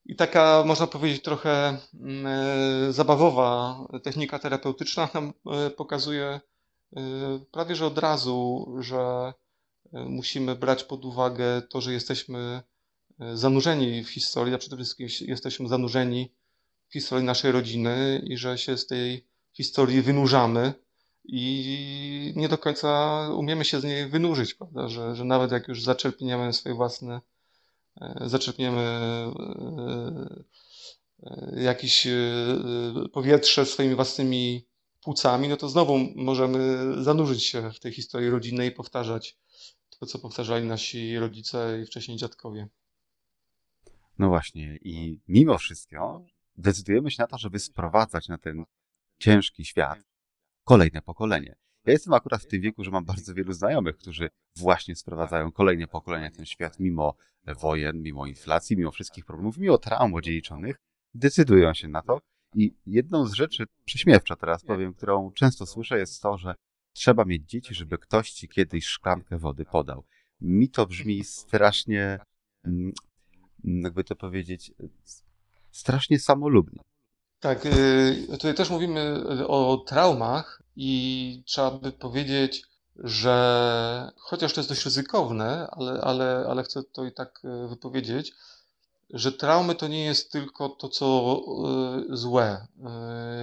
i 0.07 0.17
taka, 0.17 0.65
można 0.67 0.87
powiedzieć, 0.87 1.23
trochę 1.23 1.79
mm, 1.95 2.27
e, 2.27 2.93
zabawowa 2.93 3.77
technika 4.03 4.39
terapeutyczna 4.39 5.09
nam 5.15 5.33
e, 5.47 5.71
pokazuje 5.71 6.41
e, 6.97 7.01
prawie 7.51 7.75
że 7.75 7.87
od 7.87 7.99
razu, 7.99 8.67
że 8.81 9.33
musimy 9.93 10.57
brać 10.57 10.85
pod 10.85 11.05
uwagę 11.05 11.63
to, 11.63 11.81
że 11.81 11.93
jesteśmy 11.93 12.63
zanurzeni 13.35 14.05
w 14.05 14.11
historii, 14.11 14.55
a 14.55 14.59
przede 14.59 14.77
wszystkim 14.77 15.09
jesteśmy 15.21 15.69
zanurzeni 15.69 16.33
w 16.89 16.93
historii 16.93 17.27
naszej 17.27 17.53
rodziny 17.53 18.23
i 18.27 18.37
że 18.37 18.59
się 18.59 18.77
z 18.77 18.87
tej 18.87 19.27
historii 19.53 20.03
wynurzamy 20.03 20.75
i 21.25 22.33
nie 22.37 22.49
do 22.49 22.59
końca 22.59 23.29
umiemy 23.35 23.65
się 23.65 23.81
z 23.81 23.85
niej 23.85 24.09
wynurzyć, 24.09 24.55
prawda? 24.55 24.89
Że, 24.89 25.17
że 25.17 25.25
nawet 25.25 25.53
jak 25.53 25.69
już 25.69 25.83
zaczerpniemy 25.83 26.53
swoje 26.53 26.75
własne 26.75 27.21
E, 28.01 28.29
zaczerpniemy 28.29 28.81
e, 28.81 29.33
e, 31.23 31.63
jakieś 31.63 32.07
powietrze 33.13 33.67
swoimi 33.67 33.95
własnymi 33.95 34.67
płucami, 35.03 35.49
no 35.49 35.57
to 35.57 35.69
znowu 35.69 35.99
możemy 36.15 36.93
zanurzyć 37.05 37.45
się 37.45 37.71
w 37.73 37.81
tej 37.81 37.93
historii 37.93 38.31
rodzinnej 38.31 38.69
i 38.69 38.73
powtarzać 38.73 39.39
to, 39.99 40.07
co 40.07 40.19
powtarzali 40.19 40.67
nasi 40.67 41.19
rodzice 41.19 41.81
i 41.83 41.87
wcześniej 41.87 42.17
dziadkowie. 42.17 42.69
No 44.19 44.29
właśnie, 44.29 44.77
i 44.77 45.21
mimo 45.29 45.59
wszystko 45.59 46.25
decydujemy 46.57 47.11
się 47.11 47.23
na 47.23 47.27
to, 47.27 47.39
żeby 47.39 47.59
sprowadzać 47.59 48.29
na 48.29 48.39
ten 48.39 48.65
ciężki 49.19 49.65
świat 49.65 49.99
kolejne 50.65 51.03
pokolenie. 51.03 51.57
Ja 51.85 51.93
jestem 51.93 52.13
akurat 52.13 52.43
w 52.43 52.47
tym 52.47 52.61
wieku, 52.61 52.85
że 52.85 52.91
mam 52.91 53.05
bardzo 53.05 53.35
wielu 53.35 53.53
znajomych, 53.53 53.97
którzy 53.97 54.31
właśnie 54.57 54.97
sprowadzają 54.97 55.53
kolejne 55.53 55.87
pokolenia 55.87 56.31
ten 56.31 56.47
świat, 56.47 56.81
mimo 56.81 57.17
wojen, 57.61 58.03
mimo 58.03 58.27
inflacji, 58.27 58.77
mimo 58.77 58.91
wszystkich 58.91 59.25
problemów, 59.25 59.59
mimo 59.59 59.79
traum 59.79 60.15
odziedziczonych, 60.15 60.77
decydują 61.15 61.75
się 61.75 61.89
na 61.89 62.03
to. 62.03 62.21
I 62.55 62.75
jedną 62.87 63.27
z 63.27 63.33
rzeczy, 63.33 63.65
prześmiewcza 63.85 64.37
teraz 64.37 64.65
powiem, 64.65 64.95
którą 64.95 65.33
często 65.33 65.67
słyszę, 65.67 65.99
jest 65.99 66.23
to, 66.23 66.39
że 66.39 66.55
trzeba 66.93 67.25
mieć 67.25 67.51
dzieci, 67.51 67.75
żeby 67.75 67.99
ktoś 67.99 68.31
ci 68.31 68.49
kiedyś 68.49 68.87
szklankę 68.87 69.39
wody 69.39 69.65
podał. 69.65 70.05
Mi 70.41 70.69
to 70.69 70.87
brzmi 70.87 71.25
strasznie, 71.25 72.19
mm, 72.65 72.93
jakby 73.65 74.05
to 74.05 74.17
powiedzieć, 74.17 74.73
strasznie 75.71 76.19
samolubnie. 76.19 76.81
Tak, 77.41 77.67
y, 77.67 78.27
tutaj 78.31 78.55
też 78.55 78.71
mówimy 78.71 79.25
o 79.47 79.85
traumach 79.87 80.63
i 80.77 81.43
trzeba 81.47 81.71
by 81.71 81.93
powiedzieć, 81.93 82.63
że 82.97 84.11
chociaż 84.17 84.53
to 84.53 84.61
jest 84.61 84.69
dość 84.69 84.85
ryzykowne, 84.85 85.69
ale, 85.71 86.01
ale, 86.01 86.45
ale 86.49 86.63
chcę 86.63 86.83
to 86.83 87.05
i 87.05 87.13
tak 87.13 87.43
wypowiedzieć, 87.69 88.33
że 89.11 89.33
traumy 89.33 89.75
to 89.75 89.89
nie 89.89 90.05
jest 90.05 90.33
tylko 90.33 90.69
to, 90.69 90.89
co 90.89 91.41
złe. 92.11 92.67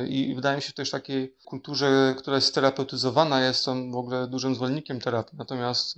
I 0.07 0.35
wydaje 0.35 0.55
mi 0.55 0.61
się, 0.61 0.73
też 0.73 0.91
takiej 0.91 1.35
kulturze, 1.45 2.15
która 2.17 2.35
jest 2.35 2.55
terapeutyzowana, 2.55 3.41
jestem 3.41 3.91
w 3.91 3.95
ogóle 3.95 4.27
dużym 4.27 4.55
zwolennikiem 4.55 4.99
terapii. 4.99 5.37
Natomiast 5.37 5.95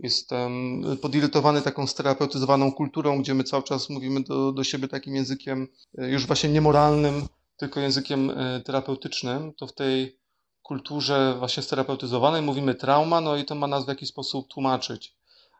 Jestem 0.00 0.82
podirytowany 1.02 1.62
taką 1.62 1.86
sterapeutyzowaną 1.86 2.72
kulturą, 2.72 3.22
gdzie 3.22 3.34
my 3.34 3.44
cały 3.44 3.62
czas 3.62 3.90
mówimy 3.90 4.22
do, 4.22 4.52
do 4.52 4.64
siebie 4.64 4.88
takim 4.88 5.14
językiem 5.14 5.68
e, 5.98 6.08
już 6.08 6.26
właśnie 6.26 6.50
niemoralnym, 6.50 7.26
tylko 7.56 7.80
językiem 7.80 8.30
e, 8.30 8.60
terapeutycznym. 8.60 9.52
To 9.54 9.66
w 9.66 9.74
tej 9.74 10.18
kulturze 10.62 11.34
właśnie 11.38 11.62
sterapeutyzowanej 11.62 12.42
mówimy 12.42 12.74
trauma, 12.74 13.20
no 13.20 13.36
i 13.36 13.44
to 13.44 13.54
ma 13.54 13.66
nas 13.66 13.84
w 13.84 13.88
jakiś 13.88 14.08
sposób 14.08 14.48
tłumaczyć. 14.48 15.16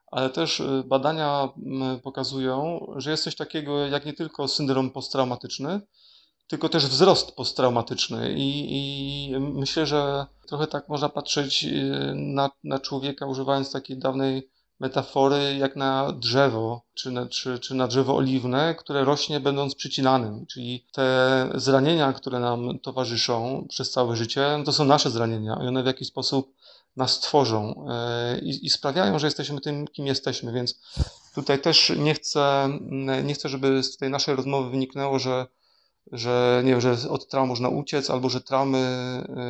Ale 0.06 0.30
też 0.30 0.60
e, 0.60 0.82
badania 0.86 1.48
pokazują, 2.02 2.86
że 2.96 3.10
jest 3.10 3.24
coś 3.24 3.36
takiego 3.36 3.86
jak 3.86 4.06
nie 4.06 4.12
tylko 4.12 4.48
syndrom 4.48 4.90
posttraumatyczny, 4.90 5.80
tylko 6.48 6.68
też 6.68 6.86
wzrost 6.86 7.36
posttraumatyczny. 7.36 8.34
I, 8.36 8.66
I, 8.70 9.38
myślę, 9.40 9.86
że 9.86 10.26
trochę 10.48 10.66
tak 10.66 10.88
można 10.88 11.08
patrzeć 11.08 11.64
y, 11.64 12.12
na, 12.14 12.50
na 12.64 12.78
człowieka, 12.78 13.26
używając 13.26 13.72
takiej 13.72 13.98
dawnej 13.98 14.50
metafory, 14.80 15.56
jak 15.56 15.76
na 15.76 16.12
drzewo, 16.12 16.82
czy 16.94 17.10
na, 17.10 17.26
czy, 17.26 17.58
czy 17.58 17.74
na 17.74 17.88
drzewo 17.88 18.16
oliwne, 18.16 18.74
które 18.74 19.04
rośnie 19.04 19.40
będąc 19.40 19.74
przycinanym. 19.74 20.46
Czyli 20.46 20.86
te 20.92 21.48
zranienia, 21.54 22.12
które 22.12 22.40
nam 22.40 22.78
towarzyszą 22.78 23.66
przez 23.68 23.90
całe 23.90 24.16
życie, 24.16 24.62
to 24.64 24.72
są 24.72 24.84
nasze 24.84 25.10
zranienia 25.10 25.60
i 25.64 25.66
one 25.66 25.82
w 25.82 25.86
jakiś 25.86 26.08
sposób 26.08 26.54
nas 26.96 27.20
tworzą 27.20 27.86
y, 28.36 28.40
i, 28.40 28.66
i 28.66 28.70
sprawiają, 28.70 29.18
że 29.18 29.26
jesteśmy 29.26 29.60
tym, 29.60 29.88
kim 29.88 30.06
jesteśmy. 30.06 30.52
Więc 30.52 30.80
tutaj 31.34 31.60
też 31.60 31.92
nie 31.96 32.14
chcę, 32.14 32.68
nie 33.24 33.34
chcę, 33.34 33.48
żeby 33.48 33.82
z 33.82 33.96
tej 33.96 34.10
naszej 34.10 34.36
rozmowy 34.36 34.70
wyniknęło, 34.70 35.18
że 35.18 35.46
że 36.12 36.62
nie 36.64 36.70
wiem, 36.70 36.80
że 36.80 37.10
od 37.10 37.28
traum 37.28 37.48
można 37.48 37.68
uciec, 37.68 38.10
albo 38.10 38.30
że 38.30 38.40
traumy, 38.40 38.78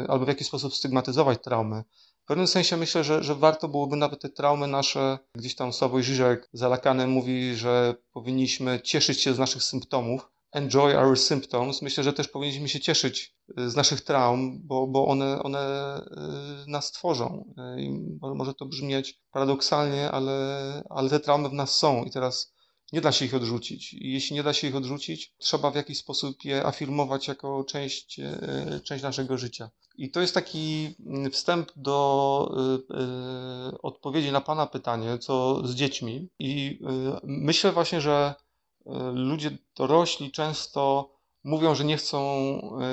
y, 0.05 0.11
albo 0.11 0.25
w 0.25 0.29
jakiś 0.29 0.47
sposób 0.47 0.75
stygmatyzować 0.75 1.38
traumy. 1.43 1.85
W 2.25 2.27
pewnym 2.29 2.47
sensie 2.47 2.77
myślę, 2.77 3.05
że, 3.05 3.23
że 3.23 3.35
warto 3.35 3.69
byłoby 3.69 3.97
nawet 3.97 4.21
te 4.21 4.29
traumy 4.29 4.67
nasze, 4.67 5.19
gdzieś 5.35 5.55
tam 5.55 5.73
Sławoj 5.73 6.03
Żyżek 6.03 6.49
za 6.53 6.69
Lakanem 6.69 7.11
mówi, 7.11 7.55
że 7.55 7.95
powinniśmy 8.12 8.81
cieszyć 8.81 9.21
się 9.21 9.35
z 9.35 9.38
naszych 9.38 9.62
symptomów, 9.62 10.31
enjoy 10.53 10.99
our 10.99 11.19
symptoms. 11.19 11.83
Myślę, 11.83 12.05
że 12.05 12.12
też 12.12 12.29
powinniśmy 12.29 12.69
się 12.69 12.81
cieszyć 12.81 13.35
y, 13.59 13.71
z 13.71 13.77
naszych 13.77 14.00
traum, 14.00 14.61
bo, 14.65 14.87
bo 14.87 15.07
one, 15.07 15.43
one 15.43 15.61
y, 16.67 16.71
nas 16.71 16.93
tworzą. 16.93 17.55
I 17.79 17.91
może 18.23 18.55
to 18.55 18.67
brzmieć 18.67 19.21
paradoksalnie, 19.31 20.11
ale, 20.11 20.83
ale 20.91 21.11
te 21.11 21.21
traumy 21.21 21.49
w 21.49 21.53
nas 21.53 21.75
są 21.75 22.05
i 22.05 22.11
teraz 22.11 22.58
nie 22.92 23.00
da 23.00 23.12
się 23.12 23.25
ich 23.25 23.35
odrzucić. 23.35 23.95
Jeśli 23.95 24.35
nie 24.35 24.42
da 24.42 24.52
się 24.52 24.68
ich 24.68 24.76
odrzucić, 24.76 25.35
trzeba 25.38 25.71
w 25.71 25.75
jakiś 25.75 25.99
sposób 25.99 26.45
je 26.45 26.66
afirmować 26.66 27.28
jako 27.28 27.64
część, 27.64 28.21
e, 28.21 28.80
część 28.85 29.02
naszego 29.02 29.38
życia. 29.38 29.71
I 29.99 30.11
to 30.11 30.21
jest 30.21 30.35
taki 30.35 30.95
mm, 31.07 31.30
wstęp 31.30 31.73
do 31.76 32.54
y, 33.73 33.83
odpowiedzi 33.83 34.33
na 34.33 34.40
Pana 34.40 34.66
pytanie, 34.66 35.18
co 35.18 35.62
z 35.66 35.75
dziećmi. 35.75 36.28
I 36.38 36.78
y, 36.83 37.21
myślę 37.25 37.73
właśnie, 37.73 38.00
że 38.00 38.35
ludzie 39.14 39.59
dorośli 39.76 40.33
często 40.33 41.11
mówią, 41.45 41.75
że 41.75 41.85
nie 41.85 41.97
chcą 41.97 42.21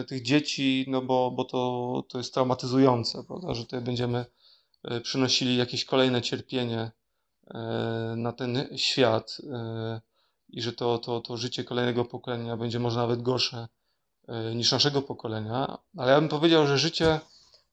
tych 0.08 0.22
dzieci, 0.22 0.86
no 0.88 1.02
bo, 1.02 1.32
bo 1.32 1.44
to, 1.44 2.04
to 2.10 2.18
jest 2.18 2.34
traumatyzujące, 2.34 3.24
prawda? 3.24 3.54
że 3.54 3.64
tutaj 3.64 3.82
będziemy 3.82 4.26
przynosili 5.04 5.58
jakieś 5.58 5.86
kolejne 5.86 6.22
cierpienie 6.22 6.92
na 8.16 8.32
ten 8.32 8.68
świat 8.76 9.38
i 10.50 10.62
że 10.62 10.74
to, 10.74 10.98
to, 10.98 11.22
to 11.22 11.38
życie 11.38 11.64
kolejnego 11.64 12.06
pokolenia 12.06 12.58
będzie 12.58 12.80
może 12.80 13.00
nawet 13.00 13.22
gorsze 13.22 13.68
E, 14.28 14.56
niż 14.56 14.72
naszego 14.72 15.02
pokolenia, 15.02 15.78
ale 15.98 16.12
ja 16.12 16.20
bym 16.20 16.30
powiedział, 16.30 16.68
że 16.68 16.78
życie 16.78 17.20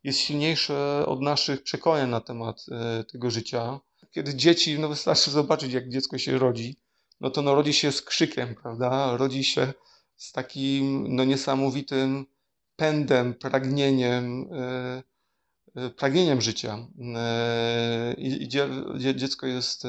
jest 0.05 0.19
silniejsze 0.19 1.07
od 1.07 1.21
naszych 1.21 1.63
przekonań 1.63 2.11
na 2.11 2.21
temat 2.21 2.67
e, 2.71 3.05
tego 3.05 3.31
życia. 3.31 3.81
Kiedy 4.11 4.35
dzieci, 4.35 4.79
no 4.79 4.89
wystarczy 4.89 5.31
zobaczyć, 5.31 5.73
jak 5.73 5.89
dziecko 5.89 6.19
się 6.19 6.39
rodzi, 6.39 6.77
no 7.21 7.31
to 7.31 7.43
no 7.43 7.55
rodzi 7.55 7.73
się 7.73 7.93
z 7.93 8.03
krzykiem, 8.03 8.55
prawda? 8.55 9.17
Rodzi 9.17 9.45
się 9.45 9.73
z 10.17 10.33
takim 10.33 11.17
no 11.17 11.25
niesamowitym 11.25 12.27
pędem, 12.77 13.35
pragnieniem, 13.35 14.49
e, 14.53 15.03
pragnieniem 15.97 16.41
życia. 16.41 16.87
I 18.19 18.49
dziecko 19.15 19.47
jest 19.47 19.85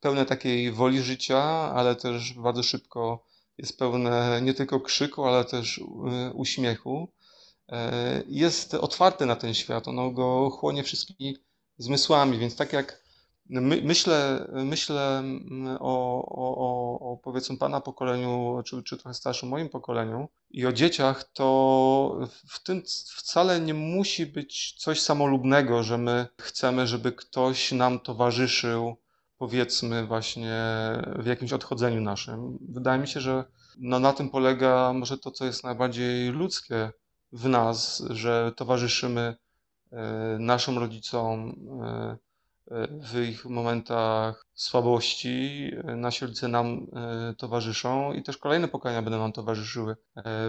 pełne 0.00 0.26
takiej 0.26 0.72
woli 0.72 1.02
życia, 1.02 1.42
ale 1.74 1.96
też 1.96 2.32
bardzo 2.32 2.62
szybko 2.62 3.26
jest 3.58 3.78
pełne 3.78 4.40
nie 4.42 4.54
tylko 4.54 4.80
krzyku, 4.80 5.24
ale 5.24 5.44
też 5.44 5.80
uśmiechu. 6.34 7.12
Jest 8.28 8.74
otwarte 8.74 9.26
na 9.26 9.36
ten 9.36 9.54
świat, 9.54 9.88
ono 9.88 10.10
go 10.10 10.50
chłonie 10.50 10.82
wszystkimi 10.82 11.36
zmysłami, 11.78 12.38
więc 12.38 12.56
tak 12.56 12.72
jak 12.72 13.01
my, 13.60 13.82
myślę, 13.84 14.48
myślę 14.52 15.18
mm, 15.18 15.76
o, 15.80 16.24
o, 16.26 17.12
o, 17.12 17.16
powiedzmy 17.16 17.56
Pana 17.56 17.80
pokoleniu, 17.80 18.62
czy, 18.64 18.82
czy 18.82 18.96
trochę 18.96 19.14
starszym 19.14 19.48
moim 19.48 19.68
pokoleniu 19.68 20.28
i 20.50 20.66
o 20.66 20.72
dzieciach, 20.72 21.24
to 21.24 22.28
w 22.48 22.62
tym 22.62 22.82
wcale 23.16 23.60
nie 23.60 23.74
musi 23.74 24.26
być 24.26 24.74
coś 24.78 25.00
samolubnego, 25.00 25.82
że 25.82 25.98
my 25.98 26.26
chcemy, 26.40 26.86
żeby 26.86 27.12
ktoś 27.12 27.72
nam 27.72 28.00
towarzyszył, 28.00 28.96
powiedzmy 29.38 30.06
właśnie 30.06 30.56
w 31.18 31.26
jakimś 31.26 31.52
odchodzeniu 31.52 32.00
naszym. 32.00 32.58
Wydaje 32.68 33.00
mi 33.00 33.08
się, 33.08 33.20
że 33.20 33.44
no 33.78 33.98
na 33.98 34.12
tym 34.12 34.30
polega 34.30 34.92
może 34.92 35.18
to, 35.18 35.30
co 35.30 35.44
jest 35.44 35.64
najbardziej 35.64 36.28
ludzkie 36.28 36.92
w 37.32 37.48
nas, 37.48 38.02
że 38.10 38.52
towarzyszymy 38.56 39.36
e, 39.92 40.36
naszym 40.38 40.78
rodzicom 40.78 41.54
e, 41.84 42.31
w 42.90 43.28
ich 43.28 43.44
momentach 43.44 44.46
słabości. 44.54 45.70
Nasi 45.96 46.24
rodzice 46.24 46.48
nam 46.48 46.86
towarzyszą 47.38 48.12
i 48.12 48.22
też 48.22 48.36
kolejne 48.36 48.68
pokolenia 48.68 49.02
będą 49.02 49.18
nam 49.18 49.32
towarzyszyły. 49.32 49.96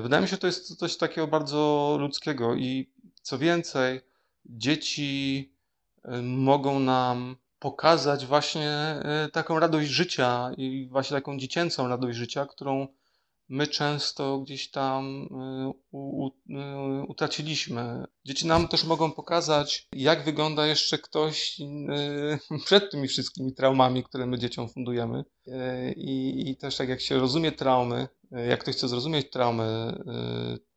Wydaje 0.01 0.21
mi 0.21 0.27
się, 0.27 0.31
że 0.31 0.37
to 0.37 0.47
jest 0.47 0.75
coś 0.77 0.97
takiego 0.97 1.27
bardzo 1.27 1.97
ludzkiego 1.99 2.55
i 2.55 2.91
co 3.21 3.37
więcej, 3.37 4.01
dzieci 4.45 5.53
mogą 6.21 6.79
nam 6.79 7.35
pokazać 7.63 8.25
właśnie 8.25 8.69
e, 8.69 9.29
taką 9.31 9.59
radość 9.59 9.89
życia 9.89 10.51
i 10.57 10.87
właśnie 10.91 11.17
taką 11.17 11.37
dziecięcą 11.37 11.87
radość 11.87 12.17
życia, 12.17 12.45
którą 12.45 12.87
my 13.49 13.67
często 13.67 14.39
gdzieś 14.39 14.71
tam 14.71 15.27
e, 15.31 15.73
u, 15.91 16.25
u, 16.25 16.31
e, 16.59 17.03
utraciliśmy. 17.07 18.05
Dzieci 18.25 18.47
nam 18.47 18.67
też 18.67 18.83
mogą 18.83 19.11
pokazać, 19.11 19.87
jak 19.93 20.25
wygląda 20.25 20.67
jeszcze 20.67 20.97
ktoś 20.97 21.57
przed 22.65 22.91
tymi 22.91 23.07
wszystkimi 23.07 23.53
traumami, 23.53 24.03
które 24.03 24.25
my 24.25 24.39
dzieciom 24.39 24.69
fundujemy. 24.69 25.23
I, 25.95 26.43
I, 26.49 26.57
też 26.57 26.77
tak 26.77 26.89
jak 26.89 27.01
się 27.01 27.19
rozumie 27.19 27.51
traumy, 27.51 28.07
jak 28.31 28.59
ktoś 28.59 28.75
chce 28.75 28.87
zrozumieć 28.87 29.29
traumy, 29.29 29.93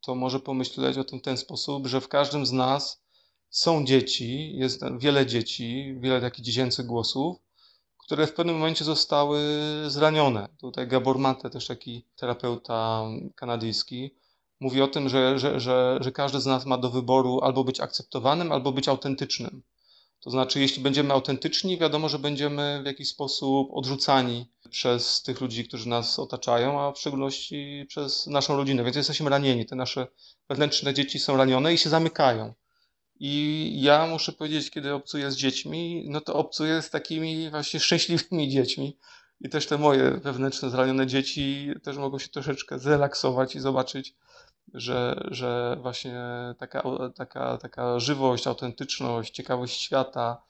to 0.01 0.15
może 0.15 0.39
pomyśleć 0.39 0.97
o 0.97 1.03
tym 1.03 1.19
w 1.19 1.21
ten 1.21 1.37
sposób, 1.37 1.87
że 1.87 2.01
w 2.01 2.07
każdym 2.07 2.45
z 2.45 2.51
nas 2.51 3.03
są 3.49 3.85
dzieci, 3.85 4.57
jest 4.57 4.81
wiele 4.99 5.25
dzieci, 5.25 5.95
wiele 5.99 6.21
takich 6.21 6.45
dziecięcych 6.45 6.85
głosów, 6.85 7.37
które 8.07 8.27
w 8.27 8.33
pewnym 8.33 8.55
momencie 8.55 8.85
zostały 8.85 9.39
zranione. 9.87 10.49
Tutaj 10.57 10.87
Gabor 10.87 11.19
Mate, 11.19 11.49
też 11.49 11.67
taki 11.67 12.05
terapeuta 12.15 13.03
kanadyjski, 13.35 14.15
mówi 14.59 14.81
o 14.81 14.87
tym, 14.87 15.09
że, 15.09 15.39
że, 15.39 15.59
że, 15.59 15.97
że 16.01 16.11
każdy 16.11 16.41
z 16.41 16.45
nas 16.45 16.65
ma 16.65 16.77
do 16.77 16.89
wyboru 16.89 17.39
albo 17.41 17.63
być 17.63 17.79
akceptowanym, 17.79 18.51
albo 18.51 18.71
być 18.71 18.87
autentycznym. 18.87 19.63
To 20.19 20.29
znaczy, 20.29 20.59
jeśli 20.59 20.83
będziemy 20.83 21.13
autentyczni, 21.13 21.77
wiadomo, 21.77 22.09
że 22.09 22.19
będziemy 22.19 22.81
w 22.83 22.85
jakiś 22.85 23.09
sposób 23.09 23.69
odrzucani 23.73 24.45
przez 24.69 25.21
tych 25.21 25.41
ludzi, 25.41 25.67
którzy 25.67 25.89
nas 25.89 26.19
otaczają, 26.19 26.81
a 26.81 26.91
w 26.91 26.99
szczególności 26.99 27.85
przez 27.87 28.27
naszą 28.27 28.57
rodzinę. 28.57 28.83
Więc 28.83 28.95
jesteśmy 28.95 29.29
ranieni. 29.29 29.65
Te 29.65 29.75
nasze 29.75 30.07
wewnętrzne 30.49 30.93
dzieci 30.93 31.19
są 31.19 31.37
ranione 31.37 31.73
i 31.73 31.77
się 31.77 31.89
zamykają. 31.89 32.53
I 33.19 33.71
ja 33.81 34.07
muszę 34.07 34.31
powiedzieć, 34.31 34.71
kiedy 34.71 34.93
obcuję 34.93 35.31
z 35.31 35.35
dziećmi, 35.35 36.05
no 36.09 36.21
to 36.21 36.33
obcuję 36.33 36.81
z 36.81 36.89
takimi 36.89 37.49
właśnie 37.49 37.79
szczęśliwymi 37.79 38.49
dziećmi. 38.49 38.97
I 39.41 39.49
też 39.49 39.67
te 39.67 39.77
moje 39.77 40.11
wewnętrzne, 40.11 40.69
zranione 40.69 41.07
dzieci 41.07 41.71
też 41.83 41.97
mogą 41.97 42.19
się 42.19 42.29
troszeczkę 42.29 42.79
zrelaksować 42.79 43.55
i 43.55 43.59
zobaczyć, 43.59 44.15
że, 44.73 45.27
że 45.31 45.77
właśnie 45.81 46.15
taka, 46.59 46.83
taka, 47.15 47.57
taka 47.57 47.99
żywość, 47.99 48.47
autentyczność, 48.47 49.33
ciekawość 49.33 49.81
świata, 49.81 50.43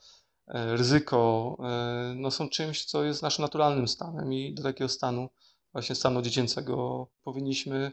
e, 0.48 0.78
ryzyko, 0.78 1.58
e, 1.60 2.14
no 2.16 2.32
są 2.32 2.50
czymś, 2.50 2.86
co 2.86 3.04
jest 3.04 3.24
naszym 3.24 3.42
naturalnym 3.42 3.88
stanem 3.88 4.34
i 4.34 4.54
do 4.54 4.64
takiego 4.64 4.90
stanu, 4.90 5.30
właśnie 5.72 5.96
stanu 5.96 6.22
dziecięcego 6.22 7.08
powinniśmy 7.24 7.92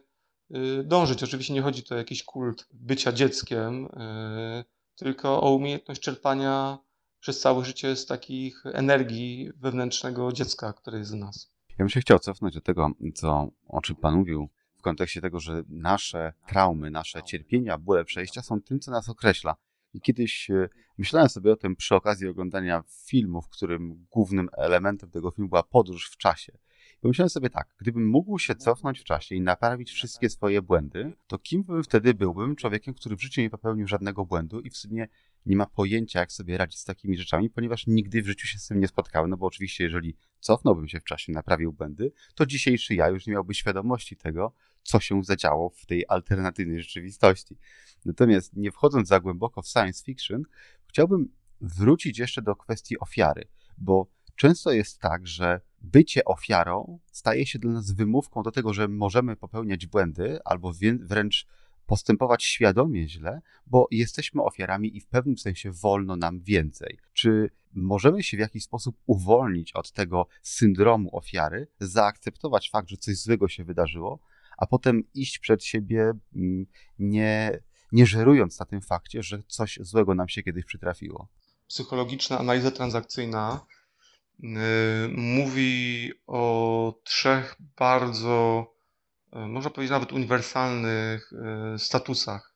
dążyć. 0.85 1.23
Oczywiście 1.23 1.55
nie 1.55 1.63
chodzi 1.63 1.83
tu 1.83 1.95
o 1.95 1.99
jakiś 1.99 2.23
kult 2.23 2.69
bycia 2.73 3.13
dzieckiem, 3.13 3.85
y, 3.85 4.65
tylko 4.97 5.43
o 5.43 5.55
umiejętność 5.55 6.01
czerpania 6.01 6.79
przez 7.21 7.41
całe 7.41 7.65
życie 7.65 7.97
z 7.97 8.07
takich 8.07 8.63
energii 8.67 9.51
wewnętrznego 9.57 10.33
dziecka, 10.33 10.73
które 10.73 10.99
jest 10.99 11.13
w 11.13 11.17
nas. 11.17 11.53
Ja 11.69 11.77
bym 11.79 11.89
się 11.89 12.01
chciał 12.01 12.19
cofnąć 12.19 12.55
do 12.55 12.61
tego, 12.61 12.91
co, 13.15 13.49
o 13.69 13.81
czym 13.81 13.97
Pan 13.97 14.15
mówił, 14.15 14.49
w 14.77 14.83
kontekście 14.83 15.21
tego, 15.21 15.41
że 15.41 15.63
nasze 15.69 16.33
traumy, 16.49 16.91
nasze 16.91 17.23
cierpienia, 17.23 17.79
bóle 17.79 18.05
przejścia 18.05 18.43
są 18.43 18.63
tym, 18.63 18.81
co 18.81 18.91
nas 18.91 19.09
określa. 19.09 19.57
I 19.95 20.01
kiedyś 20.01 20.51
y, 20.51 20.69
myślałem 20.99 21.29
sobie 21.29 21.53
o 21.53 21.57
tym 21.57 21.77
przy 21.77 21.95
okazji 21.95 22.29
oglądania 22.29 22.85
filmu, 23.07 23.43
w 23.43 23.49
którym 23.49 24.07
głównym 24.11 24.49
elementem 24.57 25.11
tego 25.11 25.31
filmu 25.31 25.49
była 25.49 25.63
podróż 25.63 26.11
w 26.11 26.17
czasie. 26.17 26.59
Pomyślałem 27.05 27.31
sobie 27.31 27.51
tak, 27.51 27.75
gdybym 27.79 28.09
mógł 28.09 28.39
się 28.39 28.55
cofnąć 28.55 29.01
w 29.01 29.05
czasie 29.05 29.35
i 29.35 29.41
naprawić 29.41 29.93
wszystkie 29.93 30.31
swoje 30.31 30.63
błędy, 30.63 31.13
to 31.27 31.39
kim 31.39 31.65
bym 31.65 31.83
wtedy 31.83 32.15
byłbym? 32.15 32.57
Człowiekiem, 32.57 32.95
który 32.95 33.17
w 33.17 33.23
życiu 33.23 33.41
nie 33.41 33.51
popełnił 33.51 33.89
żadnego 33.89 34.25
błędu 34.25 34.61
i 34.61 34.71
w 34.71 34.77
sumie 34.77 35.09
nie 35.47 35.57
ma 35.57 35.67
pojęcia, 35.67 36.21
jak 36.21 36.33
sobie 36.33 36.59
radzić 36.59 36.81
z 36.81 36.85
takimi 36.85 37.17
rzeczami, 37.17 37.51
ponieważ 37.51 37.87
nigdy 37.87 38.23
w 38.23 38.27
życiu 38.27 38.47
się 38.47 38.59
z 38.59 38.67
tym 38.67 38.81
nie 38.81 38.89
spotkałem, 38.89 39.31
no 39.31 39.37
bo 39.37 39.47
oczywiście, 39.47 39.85
jeżeli 39.85 40.17
cofnąłbym 40.41 40.89
się 40.89 41.01
w 41.01 41.05
czasie 41.05 41.33
naprawił 41.33 41.73
błędy, 41.73 42.13
to 42.35 42.47
dzisiejszy 42.47 42.95
ja 42.95 43.09
już 43.09 43.27
nie 43.27 43.33
miałby 43.33 43.55
świadomości 43.55 44.17
tego, 44.17 44.55
co 44.83 45.01
się 45.01 45.25
zadziało 45.25 45.71
w 45.71 45.87
tej 45.87 46.05
alternatywnej 46.09 46.83
rzeczywistości. 46.83 47.59
Natomiast 48.05 48.57
nie 48.57 48.73
wchodząc 48.73 49.09
za 49.09 49.21
głęboko 49.21 49.63
w 49.63 49.69
science 49.69 50.05
fiction, 50.05 50.43
chciałbym 50.87 51.29
wrócić 51.61 52.19
jeszcze 52.19 52.43
do 52.43 52.57
kwestii 52.57 52.99
ofiary, 52.99 53.49
bo 53.79 54.11
często 54.37 54.73
jest 54.73 55.01
tak, 55.01 55.27
że 55.27 55.61
bycie 55.85 56.25
ofiarą 56.25 56.99
staje 57.13 57.47
się 57.47 57.59
dla 57.59 57.73
nas 57.73 57.93
wymówką 57.93 58.43
do 58.43 58.51
tego, 58.51 58.75
że 58.75 58.89
możemy 58.89 59.37
popełniać 59.37 59.87
błędy 59.87 60.39
albo 60.45 60.73
wręcz 61.01 61.47
postępować 61.87 62.45
świadomie 62.45 63.09
źle, 63.09 63.41
bo 63.67 63.89
jesteśmy 63.91 64.43
ofiarami 64.43 64.97
i 64.97 65.01
w 65.01 65.07
pewnym 65.07 65.39
sensie 65.39 65.73
wolno 65.73 66.17
nam 66.17 66.41
więcej. 66.41 66.99
Czy 67.13 67.51
możemy 67.75 68.23
się 68.23 68.37
w 68.37 68.41
jakiś 68.41 68.65
sposób 68.65 68.97
uwolnić 69.07 69.73
od 69.73 69.93
tego 69.93 70.27
syndromu 70.43 71.17
ofiary, 71.17 71.67
zaakceptować 71.81 72.71
fakt, 72.71 72.89
że 72.89 72.97
coś 72.97 73.17
złego 73.17 73.49
się 73.49 73.65
wydarzyło, 73.65 74.19
a 74.59 74.67
potem 74.67 75.03
iść 75.15 75.39
przed 75.39 75.65
siebie 75.65 76.13
mm, 76.37 76.67
nie, 76.99 77.61
nie 77.93 78.07
żerując 78.07 78.61
na 78.61 78.67
tym 78.67 78.81
fakcie, 78.81 79.23
że 79.23 79.43
coś 79.49 79.79
złego 79.83 80.15
nam 80.15 80.29
się 80.29 80.43
kiedyś 80.43 80.65
przytrafiło? 80.65 81.29
Psychologiczna 81.69 82.39
analiza 82.39 82.71
transakcyjna 82.71 83.67
mówi 85.17 86.13
o 86.27 86.95
trzech 87.05 87.57
bardzo, 87.77 88.67
y, 89.37 89.39
można 89.39 89.71
powiedzieć 89.71 89.91
nawet 89.91 90.13
uniwersalnych 90.13 91.33
y, 91.75 91.79
statusach, 91.79 92.55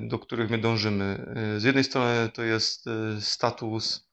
do 0.00 0.18
których 0.18 0.50
my 0.50 0.58
dążymy. 0.58 1.34
Z 1.58 1.64
jednej 1.64 1.84
strony 1.84 2.28
to 2.28 2.42
jest 2.42 2.84
status 3.20 4.08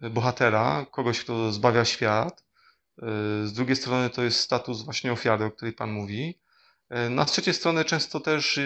bohatera, 0.00 0.86
kogoś, 0.90 1.20
kto 1.20 1.52
zbawia 1.52 1.84
świat, 1.84 2.44
z 3.44 3.52
drugiej 3.52 3.76
strony 3.76 4.10
to 4.10 4.22
jest 4.22 4.40
status 4.40 4.82
właśnie 4.82 5.12
ofiary, 5.12 5.44
o 5.44 5.50
której 5.50 5.72
Pan 5.72 5.92
mówi. 5.92 6.38
Na 7.10 7.24
trzeciej 7.24 7.54
strony 7.54 7.84
często 7.84 8.20
też, 8.20 8.60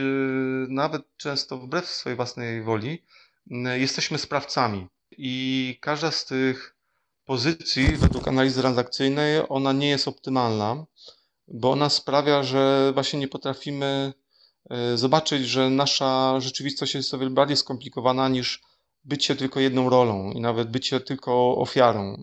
nawet 0.68 1.16
często 1.16 1.58
wbrew 1.58 1.86
swojej 1.86 2.16
własnej 2.16 2.62
woli, 2.62 3.04
jesteśmy 3.76 4.18
sprawcami. 4.18 4.86
I 5.10 5.78
każda 5.80 6.10
z 6.10 6.24
tych 6.24 6.75
pozycji, 7.26 7.96
według 7.96 8.28
analizy 8.28 8.60
transakcyjnej, 8.60 9.42
ona 9.48 9.72
nie 9.72 9.88
jest 9.88 10.08
optymalna, 10.08 10.86
bo 11.48 11.70
ona 11.70 11.88
sprawia, 11.88 12.42
że 12.42 12.90
właśnie 12.94 13.18
nie 13.18 13.28
potrafimy 13.28 14.12
e, 14.70 14.96
zobaczyć, 14.96 15.46
że 15.46 15.70
nasza 15.70 16.40
rzeczywistość 16.40 16.94
jest 16.94 17.14
o 17.14 17.18
wiele 17.18 17.30
bardziej 17.30 17.56
skomplikowana 17.56 18.28
niż 18.28 18.62
bycie 19.04 19.36
tylko 19.36 19.60
jedną 19.60 19.90
rolą 19.90 20.32
i 20.32 20.40
nawet 20.40 20.70
bycie 20.70 21.00
tylko 21.00 21.56
ofiarą. 21.56 22.22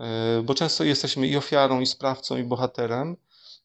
E, 0.00 0.42
bo 0.42 0.54
często 0.54 0.84
jesteśmy 0.84 1.26
i 1.26 1.36
ofiarą, 1.36 1.80
i 1.80 1.86
sprawcą, 1.86 2.36
i 2.36 2.44
bohaterem, 2.44 3.16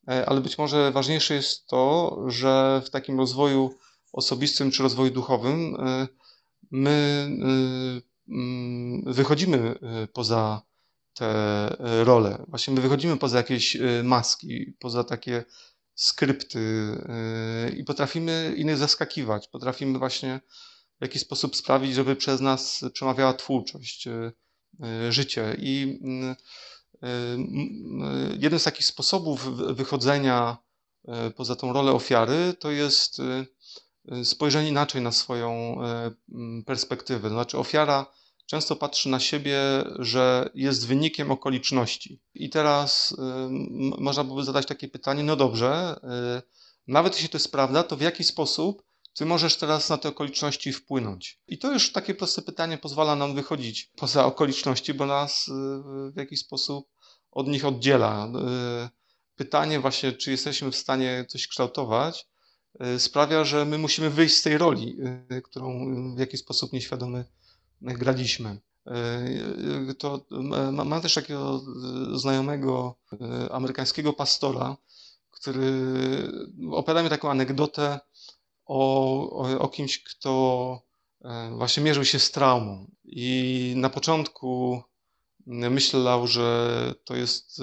e, 0.07 0.25
ale 0.29 0.41
być 0.41 0.57
może 0.57 0.91
ważniejsze 0.91 1.33
jest 1.33 1.67
to, 1.67 2.17
że 2.27 2.81
w 2.85 2.89
takim 2.89 3.19
rozwoju 3.19 3.75
osobistym 4.13 4.71
czy 4.71 4.83
rozwoju 4.83 5.11
duchowym 5.11 5.77
my 6.71 7.27
wychodzimy 9.05 9.75
poza 10.13 10.61
te 11.15 11.25
e, 11.79 12.03
role. 12.03 12.45
Właśnie 12.47 12.73
my 12.73 12.81
wychodzimy 12.81 13.17
poza 13.17 13.37
jakieś 13.37 13.75
e, 13.75 14.03
maski, 14.03 14.73
poza 14.79 15.03
takie 15.03 15.43
skrypty 15.95 16.59
i 17.77 17.83
potrafimy 17.83 18.53
innych 18.57 18.77
zaskakiwać. 18.77 19.47
Potrafimy 19.47 19.99
właśnie 19.99 20.39
w 20.99 21.01
jakiś 21.01 21.21
sposób 21.21 21.55
sprawić, 21.55 21.93
żeby 21.93 22.15
przez 22.15 22.41
nas 22.41 22.85
przemawiała 22.93 23.33
twórczość, 23.33 24.07
życie. 25.09 25.55
I 25.59 25.99
mm, 26.03 26.35
jeden 28.39 28.59
z 28.59 28.63
takich 28.63 28.85
sposobów 28.85 29.57
wychodzenia 29.57 30.57
poza 31.35 31.55
tą 31.55 31.73
rolę 31.73 31.91
ofiary 31.91 32.53
to 32.59 32.71
jest 32.71 33.21
spojrzenie 34.23 34.69
inaczej 34.69 35.01
na 35.01 35.11
swoją 35.11 35.77
perspektywę. 36.65 37.29
Znaczy, 37.29 37.57
ofiara 37.57 38.05
często 38.45 38.75
patrzy 38.75 39.09
na 39.09 39.19
siebie, 39.19 39.59
że 39.99 40.49
jest 40.53 40.87
wynikiem 40.87 41.31
okoliczności. 41.31 42.21
I 42.33 42.49
teraz 42.49 43.11
y, 43.11 43.15
można 43.97 44.23
byłoby 44.23 44.43
zadać 44.43 44.65
takie 44.65 44.87
pytanie: 44.87 45.23
no 45.23 45.35
dobrze, 45.35 45.99
y, 46.37 46.41
nawet 46.87 47.13
jeśli 47.13 47.29
to 47.29 47.37
jest 47.37 47.51
prawda, 47.51 47.83
to 47.83 47.97
w 47.97 48.01
jaki 48.01 48.23
sposób 48.23 48.83
ty 49.13 49.25
możesz 49.25 49.55
teraz 49.55 49.89
na 49.89 49.97
te 49.97 50.09
okoliczności 50.09 50.73
wpłynąć? 50.73 51.41
I 51.47 51.57
to 51.57 51.73
już 51.73 51.91
takie 51.91 52.15
proste 52.15 52.41
pytanie 52.41 52.77
pozwala 52.77 53.15
nam 53.15 53.35
wychodzić 53.35 53.91
poza 53.95 54.25
okoliczności, 54.25 54.93
bo 54.93 55.05
nas 55.05 55.47
y, 55.47 55.51
w 56.11 56.17
jakiś 56.17 56.39
sposób 56.39 56.89
od 57.31 57.47
nich 57.47 57.65
oddziela. 57.65 58.31
Pytanie 59.35 59.79
właśnie, 59.79 60.13
czy 60.13 60.31
jesteśmy 60.31 60.71
w 60.71 60.75
stanie 60.75 61.25
coś 61.29 61.47
kształtować, 61.47 62.27
sprawia, 62.97 63.43
że 63.43 63.65
my 63.65 63.77
musimy 63.77 64.09
wyjść 64.09 64.35
z 64.35 64.41
tej 64.41 64.57
roli, 64.57 64.97
którą 65.43 65.89
w 66.15 66.19
jakiś 66.19 66.39
sposób 66.39 66.73
nieświadomy 66.73 67.25
graliśmy. 67.81 68.57
E, 68.87 69.93
to 69.97 70.25
mam 70.71 71.01
też 71.01 71.13
takiego 71.13 71.61
znajomego 72.13 72.95
amerykańskiego 73.51 74.13
pastora, 74.13 74.77
który 75.31 75.71
opowiada 76.71 77.03
mi 77.03 77.09
taką 77.09 77.31
anegdotę 77.31 77.99
o, 78.65 79.59
o, 79.59 79.67
kimś, 79.67 80.03
kto 80.03 80.81
właśnie 81.51 81.83
mierzył 81.83 82.05
się 82.05 82.19
z 82.19 82.31
traumą. 82.31 82.91
I 83.03 83.73
na 83.77 83.89
początku 83.89 84.81
myślał, 85.45 86.27
że 86.27 86.93
to 87.03 87.15
jest 87.15 87.61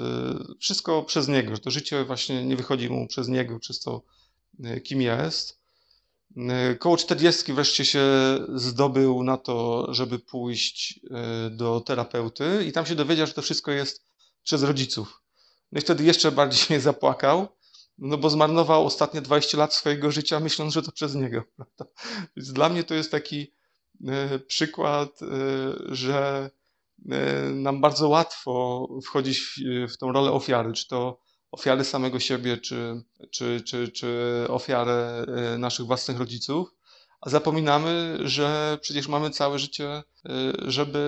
wszystko 0.59 1.03
przez 1.03 1.27
niego, 1.27 1.55
że 1.55 1.61
to 1.61 1.71
życie 1.71 2.03
właśnie 2.03 2.45
nie 2.45 2.55
wychodzi 2.55 2.89
mu 2.89 3.07
przez 3.07 3.27
niego, 3.27 3.59
przez 3.59 3.79
to, 3.79 4.01
kim 4.83 5.01
jest. 5.01 5.63
E, 6.37 6.75
koło 6.75 6.97
40 6.97 7.53
wreszcie 7.53 7.85
się 7.85 8.05
zdobył 8.55 9.23
na 9.23 9.37
to, 9.37 9.87
żeby 9.93 10.19
pójść 10.19 10.99
e, 11.11 11.49
do 11.49 11.81
terapeuty 11.81 12.65
i 12.67 12.71
tam 12.71 12.85
się 12.85 12.95
dowiedział, 12.95 13.27
że 13.27 13.33
to 13.33 13.41
wszystko 13.41 13.71
jest 13.71 14.05
przez 14.43 14.63
rodziców. 14.63 15.21
No 15.71 15.79
i 15.79 15.81
wtedy 15.81 16.03
jeszcze 16.03 16.31
bardziej 16.31 16.79
zapłakał, 16.89 17.47
no 17.97 18.17
bo 18.17 18.29
zmarnował 18.29 18.85
ostatnie 18.85 19.21
20 19.21 19.57
lat 19.57 19.73
swojego 19.73 20.11
życia, 20.11 20.39
myśląc, 20.39 20.73
że 20.73 20.81
to 20.81 20.91
przez 20.91 21.15
niego. 21.15 21.43
Więc 22.37 22.53
dla 22.53 22.69
mnie 22.69 22.83
to 22.83 22.93
jest 22.93 23.11
taki 23.11 23.53
e, 24.07 24.39
przykład, 24.39 25.19
że 25.85 26.49
nam 27.53 27.81
bardzo 27.81 28.09
łatwo 28.09 28.87
wchodzić 29.05 29.61
w 29.89 29.97
tą 29.97 30.11
rolę 30.11 30.31
ofiary, 30.31 30.73
czy 30.73 30.87
to 30.87 31.19
ofiary 31.53 31.83
samego 31.83 32.19
siebie, 32.19 32.57
czy, 32.57 33.03
czy, 33.31 33.61
czy, 33.61 33.87
czy 33.87 34.07
ofiarę 34.49 35.25
e, 35.27 35.57
naszych 35.57 35.85
własnych 35.85 36.17
rodziców, 36.17 36.75
a 37.21 37.29
zapominamy, 37.29 38.19
że 38.21 38.77
przecież 38.81 39.07
mamy 39.07 39.29
całe 39.29 39.59
życie, 39.59 39.89
e, 39.89 40.03
żeby 40.67 41.01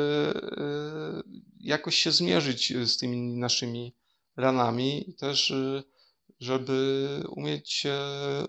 e, 0.57 1.23
jakoś 1.59 1.95
się 1.95 2.11
zmierzyć 2.11 2.73
z 2.85 2.97
tymi 2.97 3.37
naszymi 3.37 3.95
ranami 4.37 5.09
i 5.09 5.13
też, 5.13 5.53
żeby 6.39 7.23
umieć 7.29 7.73
się 7.73 7.99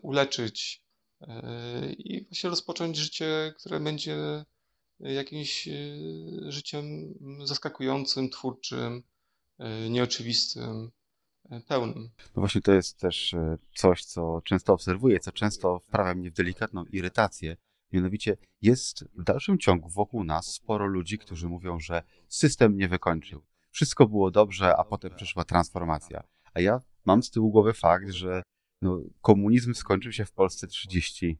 uleczyć 0.02 0.82
i 1.98 2.24
właśnie 2.24 2.50
rozpocząć 2.50 2.96
życie, 2.96 3.54
które 3.59 3.80
będzie 3.80 4.44
jakimś 5.00 5.68
życiem 6.48 7.14
zaskakującym, 7.44 8.30
twórczym, 8.30 9.02
nieoczywistym, 9.90 10.90
pełnym. 11.68 12.11
No 12.18 12.40
właśnie 12.40 12.61
to 12.61 12.72
jest 12.72 12.98
też 13.00 13.35
e, 13.35 13.59
coś, 13.74 14.04
co 14.04 14.40
często 14.44 14.72
obserwuję, 14.72 15.20
co 15.20 15.32
często 15.32 15.78
wprawia 15.78 16.14
mnie 16.14 16.30
w 16.30 16.35
delikatną 16.35 16.85
irytację. 16.85 17.56
Mianowicie 17.92 18.37
jest 18.62 19.04
w 19.14 19.24
dalszym 19.24 19.59
ciągu 19.59 19.88
wokół 19.88 20.24
nas 20.24 20.46
sporo 20.46 20.87
ludzi, 20.87 21.18
którzy 21.18 21.48
mówią, 21.48 21.80
że 21.80 22.02
system 22.28 22.76
nie 22.76 22.88
wykończył. 22.88 23.44
Wszystko 23.70 24.06
było 24.06 24.30
dobrze, 24.30 24.76
a 24.76 24.85
potem 24.85 25.14
przyszła 25.14 25.44
transformacja. 25.44 26.22
A 26.54 26.61
ja 26.61 26.80
mam 27.04 27.22
z 27.22 27.30
tyłu 27.30 27.50
głowy 27.50 27.72
fakt, 27.74 28.11
że 28.11 28.42
no, 28.82 29.00
komunizm 29.20 29.74
skończył 29.74 30.12
się 30.12 30.24
w 30.24 30.32
Polsce 30.32 30.66
30, 30.66 31.38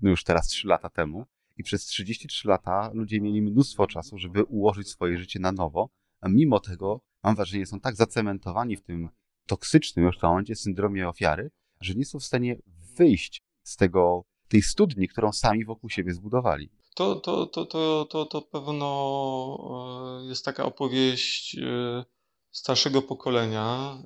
no 0.00 0.10
już 0.10 0.24
teraz 0.24 0.46
3 0.46 0.68
lata 0.68 0.88
temu. 0.88 1.26
I 1.56 1.62
przez 1.62 1.84
33 1.84 2.48
lata 2.48 2.90
ludzie 2.94 3.20
mieli 3.20 3.42
mnóstwo 3.42 3.86
czasu, 3.86 4.18
żeby 4.18 4.44
ułożyć 4.44 4.88
swoje 4.88 5.18
życie 5.18 5.38
na 5.40 5.52
nowo, 5.52 5.88
a 6.20 6.28
mimo 6.28 6.60
tego, 6.60 7.00
mam 7.22 7.36
wrażenie, 7.36 7.66
są 7.66 7.80
tak 7.80 7.96
zacementowani 7.96 8.76
w 8.76 8.82
tym 8.82 9.08
toksycznym 9.46 10.06
już 10.06 10.16
w 10.16 10.20
tym 10.20 10.28
momencie 10.28 10.56
syndromie 10.56 11.08
ofiary, 11.08 11.50
że 11.80 11.94
nie 11.94 12.04
są 12.04 12.18
w 12.18 12.24
stanie 12.24 12.56
wyjść 12.96 13.42
z 13.62 13.76
tego, 13.76 14.24
tej 14.48 14.62
studni, 14.62 15.08
którą 15.08 15.32
sami 15.32 15.64
wokół 15.64 15.90
siebie 15.90 16.14
zbudowali. 16.14 16.70
To, 16.94 17.16
to, 17.16 17.46
to, 17.46 17.66
to, 17.66 18.06
to, 18.10 18.26
to 18.26 18.42
pewno 18.42 20.20
e, 20.22 20.28
jest 20.28 20.44
taka 20.44 20.64
opowieść 20.64 21.56
e, 21.58 22.04
starszego 22.50 23.02
pokolenia. 23.02 23.98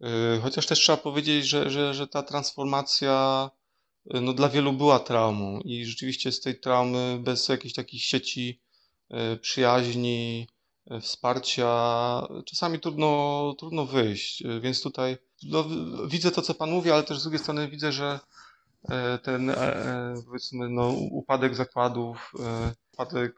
E, 0.00 0.40
chociaż 0.42 0.66
też 0.66 0.80
trzeba 0.80 0.98
powiedzieć, 0.98 1.46
że, 1.46 1.70
że, 1.70 1.94
że 1.94 2.06
ta 2.08 2.22
transformacja 2.22 3.50
no, 4.04 4.32
dla 4.32 4.48
wielu 4.48 4.72
była 4.72 4.98
traumą 4.98 5.60
i 5.60 5.84
rzeczywiście 5.84 6.32
z 6.32 6.40
tej 6.40 6.60
traumy 6.60 7.18
bez 7.20 7.48
jakichś 7.48 7.74
takich 7.74 8.02
sieci 8.02 8.60
przyjaźni, 9.40 10.48
wsparcia 11.00 11.68
czasami 12.44 12.80
trudno, 12.80 13.54
trudno 13.58 13.86
wyjść, 13.86 14.42
więc 14.60 14.82
tutaj 14.82 15.16
no, 15.42 15.64
widzę 16.06 16.30
to, 16.30 16.42
co 16.42 16.54
Pan 16.54 16.70
mówi, 16.70 16.90
ale 16.90 17.02
też 17.02 17.18
z 17.18 17.22
drugiej 17.22 17.38
strony 17.38 17.68
widzę, 17.68 17.92
że 17.92 18.20
e, 18.88 19.18
ten 19.18 19.50
e, 19.50 19.54
e, 19.56 20.14
powiedzmy 20.26 20.68
no, 20.68 20.88
upadek 21.10 21.54
zakładów, 21.54 22.32
upadek 22.92 23.34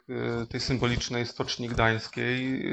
tej 0.48 0.60
symbolicznej 0.60 1.26
Stoczni 1.26 1.68
Gdańskiej 1.68 2.64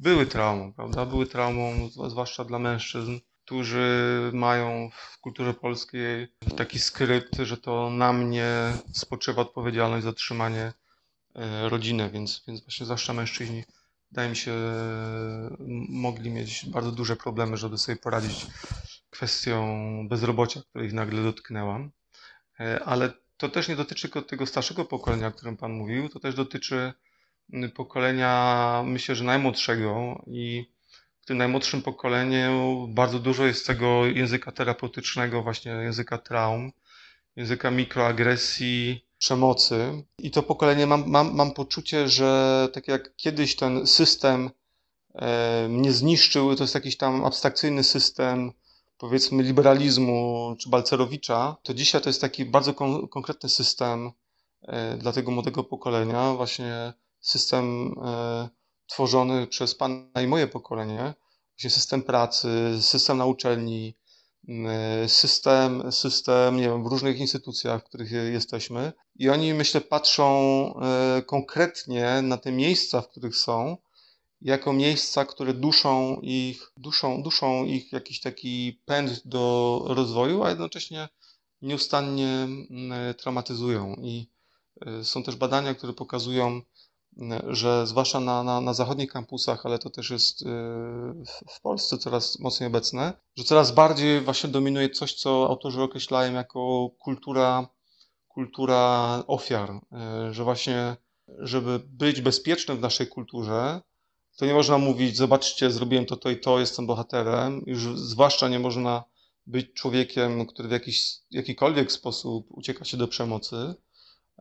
były 0.00 0.26
traumą, 0.26 0.72
prawda? 0.72 1.06
Były 1.06 1.26
traumą, 1.26 1.88
zwłaszcza 2.08 2.44
dla 2.44 2.58
mężczyzn, 2.58 3.18
którzy 3.44 4.30
mają 4.32 4.90
w 4.92 5.18
kulturze 5.20 5.54
polskiej 5.54 6.28
taki 6.56 6.78
skrypt, 6.78 7.36
że 7.36 7.56
to 7.56 7.90
na 7.90 8.12
mnie 8.12 8.72
spoczywa 8.92 9.42
odpowiedzialność 9.42 10.04
za 10.04 10.12
trzymanie 10.12 10.72
rodzinę, 11.68 12.10
więc, 12.10 12.42
więc 12.46 12.60
właśnie 12.60 12.86
zwłaszcza 12.86 13.12
mężczyźni, 13.12 13.64
wydaje 14.14 14.30
mi 14.30 14.36
się, 14.36 14.52
mogli 15.88 16.30
mieć 16.30 16.66
bardzo 16.66 16.92
duże 16.92 17.16
problemy, 17.16 17.56
żeby 17.56 17.78
sobie 17.78 17.96
poradzić 17.96 18.46
kwestią 19.10 20.08
bezrobocia, 20.08 20.60
której 20.60 20.94
nagle 20.94 21.22
dotknęłam. 21.22 21.90
E, 22.60 22.84
ale 22.84 23.12
to 23.36 23.48
też 23.48 23.68
nie 23.68 23.76
dotyczy 23.76 24.02
tylko 24.02 24.22
tego 24.22 24.46
starszego 24.46 24.84
pokolenia, 24.84 25.26
o 25.26 25.32
którym 25.32 25.56
Pan 25.56 25.72
mówił, 25.72 26.08
to 26.08 26.20
też 26.20 26.34
dotyczy 26.34 26.92
pokolenia, 27.74 28.82
myślę, 28.86 29.14
że 29.14 29.24
najmłodszego 29.24 30.22
i 30.26 30.72
w 31.20 31.26
tym 31.26 31.38
najmłodszym 31.38 31.82
pokoleniu 31.82 32.86
bardzo 32.90 33.18
dużo 33.18 33.46
jest 33.46 33.66
tego 33.66 34.06
języka 34.06 34.52
terapeutycznego, 34.52 35.42
właśnie 35.42 35.72
języka 35.72 36.18
traum, 36.18 36.72
języka 37.36 37.70
mikroagresji, 37.70 39.06
przemocy. 39.24 40.04
I 40.18 40.30
to 40.30 40.42
pokolenie 40.42 40.86
mam, 40.86 41.04
mam, 41.06 41.34
mam 41.34 41.52
poczucie, 41.52 42.08
że 42.08 42.68
tak 42.72 42.88
jak 42.88 43.16
kiedyś 43.16 43.56
ten 43.56 43.86
system 43.86 44.50
e, 45.14 45.68
mnie 45.68 45.92
zniszczył, 45.92 46.56
to 46.56 46.64
jest 46.64 46.74
jakiś 46.74 46.96
tam 46.96 47.24
abstrakcyjny 47.24 47.84
system, 47.84 48.52
powiedzmy, 48.98 49.42
liberalizmu 49.42 50.56
czy 50.58 50.68
Balcerowicza, 50.68 51.56
to 51.62 51.74
dzisiaj 51.74 52.00
to 52.00 52.08
jest 52.08 52.20
taki 52.20 52.44
bardzo 52.44 52.74
kon 52.74 53.08
konkretny 53.08 53.48
system 53.48 54.12
e, 54.62 54.96
dla 54.96 55.12
tego 55.12 55.30
młodego 55.30 55.64
pokolenia, 55.64 56.34
właśnie 56.34 56.92
system 57.20 57.94
e, 58.04 58.48
tworzony 58.86 59.46
przez 59.46 59.74
Pana 59.74 60.22
i 60.22 60.26
moje 60.26 60.46
pokolenie, 60.46 61.14
właśnie 61.54 61.70
system 61.70 62.02
pracy, 62.02 62.48
system 62.80 63.18
na 63.18 63.26
uczelni, 63.26 63.94
system, 65.06 65.92
system, 65.92 66.56
nie 66.56 66.62
wiem, 66.62 66.84
w 66.84 66.86
różnych 66.86 67.18
instytucjach, 67.18 67.82
w 67.82 67.84
których 67.84 68.10
jesteśmy. 68.10 68.92
I 69.16 69.28
oni, 69.28 69.54
myślę, 69.54 69.80
patrzą 69.80 70.74
konkretnie 71.26 72.22
na 72.22 72.36
te 72.36 72.52
miejsca, 72.52 73.00
w 73.00 73.08
których 73.08 73.36
są, 73.36 73.76
jako 74.44 74.72
miejsca, 74.72 75.24
które 75.24 75.54
duszą 75.54 76.20
ich, 76.22 76.72
duszą, 76.76 77.22
duszą 77.22 77.64
ich 77.64 77.92
jakiś 77.92 78.20
taki 78.20 78.80
pęd 78.84 79.22
do 79.24 79.82
rozwoju, 79.86 80.42
a 80.42 80.50
jednocześnie 80.50 81.08
nieustannie 81.62 82.28
mm, 82.28 83.14
traumatyzują. 83.14 83.94
I 83.94 84.26
y, 85.00 85.04
są 85.04 85.22
też 85.22 85.36
badania, 85.36 85.74
które 85.74 85.92
pokazują, 85.92 86.60
że 87.48 87.86
zwłaszcza 87.86 88.20
na, 88.20 88.42
na, 88.42 88.60
na 88.60 88.74
zachodnich 88.74 89.12
kampusach, 89.12 89.66
ale 89.66 89.78
to 89.78 89.90
też 89.90 90.10
jest 90.10 90.42
y, 90.42 90.46
w 91.48 91.60
Polsce 91.62 91.98
coraz 91.98 92.38
mocniej 92.38 92.66
obecne, 92.66 93.12
że 93.36 93.44
coraz 93.44 93.72
bardziej 93.72 94.20
właśnie 94.20 94.50
dominuje 94.50 94.90
coś, 94.90 95.14
co 95.14 95.46
autorzy 95.48 95.82
określają 95.82 96.32
jako 96.32 96.90
kultura, 96.98 97.68
kultura 98.28 99.22
ofiar, 99.26 99.70
y, 99.70 100.34
że 100.34 100.44
właśnie, 100.44 100.96
żeby 101.38 101.80
być 101.86 102.20
bezpiecznym 102.20 102.76
w 102.76 102.80
naszej 102.80 103.06
kulturze, 103.06 103.80
to 104.36 104.46
nie 104.46 104.54
można 104.54 104.78
mówić, 104.78 105.16
zobaczcie, 105.16 105.70
zrobiłem 105.70 106.06
to, 106.06 106.16
to 106.16 106.30
i 106.30 106.40
to, 106.40 106.60
jestem 106.60 106.86
bohaterem. 106.86 107.62
Już 107.66 107.98
zwłaszcza 107.98 108.48
nie 108.48 108.58
można 108.58 109.04
być 109.46 109.72
człowiekiem, 109.72 110.46
który 110.46 110.68
w 110.68 110.72
jakiś, 110.72 111.12
jakikolwiek 111.30 111.92
sposób 111.92 112.46
ucieka 112.50 112.84
się 112.84 112.96
do 112.96 113.08
przemocy. 113.08 113.74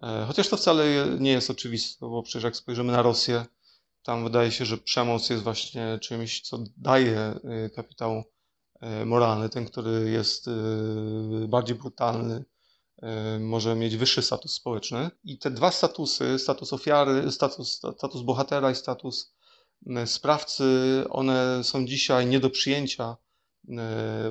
E, 0.01 0.25
chociaż 0.27 0.49
to 0.49 0.58
wcale 0.58 0.86
nie 1.19 1.32
jest 1.32 1.49
oczywiste, 1.49 2.10
bo 2.10 2.23
przecież 2.23 2.43
jak 2.43 2.56
spojrzymy 2.56 2.91
na 2.91 3.01
Rosję, 3.01 3.45
tam 4.03 4.23
wydaje 4.23 4.51
się, 4.51 4.65
że 4.65 4.77
przemoc 4.77 5.29
jest 5.29 5.43
właśnie 5.43 5.99
czymś, 6.01 6.41
co 6.41 6.63
daje 6.77 7.19
e, 7.19 7.69
kapitał 7.69 8.23
e, 8.82 9.06
moralny. 9.06 9.49
Ten, 9.49 9.65
który 9.65 10.12
jest 10.12 10.49
bardziej 11.47 11.75
brutalny, 11.75 12.45
może 13.39 13.75
mieć 13.75 13.97
wyższy 13.97 14.21
status 14.21 14.53
społeczny. 14.53 15.10
I 15.23 15.38
te 15.38 15.51
dwa 15.51 15.71
statusy, 15.71 16.39
status 16.39 16.73
ofiary, 16.73 17.32
status, 17.32 17.73
status 17.73 18.21
bohatera 18.21 18.71
i 18.71 18.75
status 18.75 19.34
sprawcy, 20.06 20.63
one 21.10 21.63
są 21.63 21.86
dzisiaj 21.86 22.27
nie 22.27 22.39
do 22.39 22.49
przyjęcia 22.49 23.17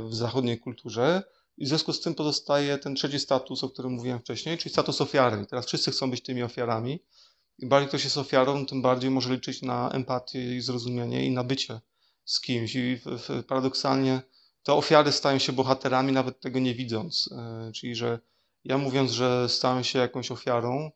w 0.01 0.09
zachodniej 0.11 0.61
kulturze. 0.61 1.23
I 1.59 1.65
w 1.65 1.69
związku 1.69 1.93
z 1.93 2.01
tym 2.01 2.15
pozostaje 2.15 2.79
ten 2.79 2.95
trzeci 2.95 3.21
status, 3.21 3.65
o 3.65 3.69
którym 3.69 3.93
mówiłem 3.93 4.21
wcześniej, 4.21 4.59
czyli 4.59 4.73
status 4.73 5.01
ofiary. 5.01 5.47
Teraz 5.47 5.67
wszyscy 5.67 5.91
chcą 5.91 6.11
być 6.11 6.23
tymi 6.23 6.43
ofiarami. 6.43 7.03
Im 7.59 7.69
bardziej 7.69 7.89
ktoś 7.89 8.05
jest 8.05 8.19
ofiarą, 8.19 8.67
tym 8.67 8.83
bardziej 8.83 9.11
może 9.11 9.35
liczyć 9.35 9.63
na 9.63 9.91
empatię 9.91 10.57
i 10.57 10.61
zrozumienie 10.61 11.27
i 11.27 11.31
na 11.31 11.45
bycie 11.45 11.81
z 12.25 12.41
kimś. 12.41 12.75
I 12.75 13.01
paradoksalnie 13.49 14.23
te 14.63 14.73
ofiary 14.73 15.13
stają 15.13 15.39
się 15.39 15.53
bohaterami, 15.53 16.13
nawet 16.13 16.41
tego 16.41 16.59
nie 16.59 16.75
widząc. 16.75 17.29
E, 17.33 17.73
czyli, 17.75 17.95
że 17.95 18.19
ja 18.65 18.79
mówiąc, 18.79 19.11
że 19.11 19.49
stałem 19.49 19.85
się 19.85 19.99
jakąś 19.99 20.31
ofiarą, 20.31 20.91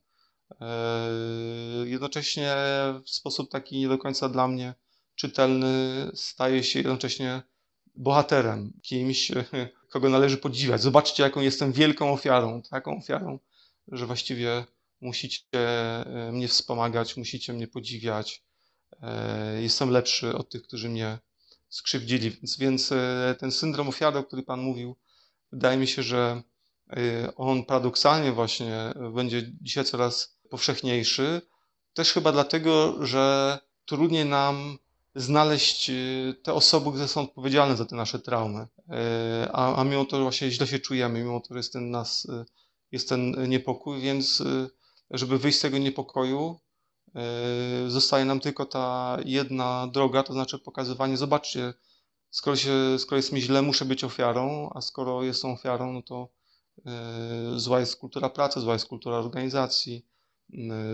Eee, 0.61 1.91
jednocześnie 1.91 2.57
w 3.05 3.11
sposób 3.11 3.51
taki 3.51 3.79
nie 3.79 3.89
do 3.89 3.99
końca 3.99 4.29
dla 4.29 4.49
mnie 4.49 4.75
czytelny 5.15 6.07
staje 6.15 6.65
się 6.65 6.79
jednocześnie 6.79 7.43
bohaterem, 7.95 8.73
kimś, 8.83 9.33
kogo 9.97 10.09
należy 10.09 10.37
podziwiać. 10.37 10.83
Zobaczcie, 10.83 11.23
jaką 11.23 11.41
jestem 11.41 11.73
wielką 11.73 12.13
ofiarą, 12.13 12.63
taką 12.63 12.99
ofiarą, 12.99 13.39
że 13.89 14.07
właściwie 14.07 14.65
musicie 15.01 15.43
e, 15.53 16.33
mnie 16.33 16.49
wspomagać, 16.49 17.17
musicie 17.17 17.53
mnie 17.53 17.69
podziwiać. 17.69 18.43
E, 19.03 19.63
jestem 19.63 19.91
lepszy 19.91 20.37
od 20.37 20.51
tych, 20.51 20.63
którzy 20.63 20.89
mnie 20.89 21.19
skrzywdzili. 21.69 22.31
Więc, 22.31 22.59
więc 22.59 22.93
e, 22.93 23.35
ten 23.39 23.53
syndrom 23.53 23.89
ofiary, 23.89 24.19
o 24.19 24.25
którym 24.25 24.45
Pan 24.45 24.61
mówił, 24.61 24.97
wydaje 25.53 25.79
mi 25.79 25.87
się, 25.87 26.03
że 26.03 26.43
on 27.37 27.65
paradoksalnie 27.65 28.33
właśnie 28.33 28.93
będzie 29.15 29.53
dzisiaj 29.61 29.85
coraz 29.85 30.39
powszechniejszy. 30.51 31.43
Też 31.95 32.13
chyba 32.13 32.33
dlatego, 32.33 32.97
że 33.07 33.59
trudniej 33.87 34.25
nam 34.25 34.79
znaleźć 35.15 35.91
te 36.43 36.55
osoby, 36.55 36.91
które 36.91 37.09
są 37.09 37.21
odpowiedzialne 37.21 37.77
za 37.77 37.85
te 37.85 37.97
nasze 37.97 38.19
traumy. 38.19 38.67
Y, 38.89 39.53
a, 39.53 39.77
a 39.77 39.85
mimo 39.85 40.05
to 40.05 40.23
właśnie 40.23 40.51
źle 40.51 40.67
się 40.67 40.79
czujemy, 40.79 41.19
mimo 41.19 41.41
to 41.41 41.57
jest 41.57 41.73
ten 41.73 41.91
nas, 41.91 42.25
y, 42.25 42.45
jest 42.93 43.09
ten 43.09 43.49
niepokój, 43.49 44.01
więc 44.01 44.43
żeby 45.11 45.39
wyjść 45.39 45.59
z 45.59 45.61
tego 45.61 45.79
niepokoju, 45.79 46.61
zostaje 47.87 48.25
nam 48.25 48.41
tylko 48.41 48.67
ta 48.67 49.17
jedna 49.25 49.87
droga, 49.93 50.23
to 50.23 50.33
znaczy 50.33 50.59
pokazywanie, 50.59 51.17
zobaczcie, 51.17 51.75
skoro, 52.31 52.57
się, 52.57 52.73
skoro 52.99 53.17
jest 53.17 53.33
mi 53.33 53.43
źle, 53.43 53.63
muszę 53.63 53.85
być 53.85 54.05
ofiarą, 54.05 54.71
a 54.75 54.81
skoro 54.81 55.23
jestem 55.23 55.51
ofiarą, 55.51 55.93
no 55.93 56.03
to 56.03 56.29
zła 57.57 57.81
jest 57.81 57.97
kultura 57.97 58.31
pracy, 58.31 58.61
zła 58.61 58.73
jest 58.73 58.87
kultura 58.87 59.17
organizacji, 59.17 60.07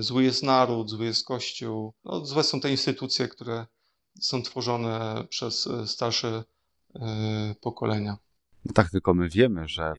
zły 0.00 0.24
jest 0.24 0.42
naród, 0.42 0.90
zły 0.90 1.04
jest 1.04 1.26
Kościół. 1.26 1.92
No, 2.04 2.24
złe 2.26 2.44
są 2.44 2.60
te 2.60 2.70
instytucje, 2.70 3.28
które 3.28 3.66
są 4.20 4.42
tworzone 4.42 5.24
przez 5.28 5.68
starsze 5.86 6.44
pokolenia. 7.60 8.16
No 8.64 8.72
tak, 8.72 8.90
tylko 8.90 9.14
my 9.14 9.28
wiemy, 9.28 9.68
że 9.68 9.94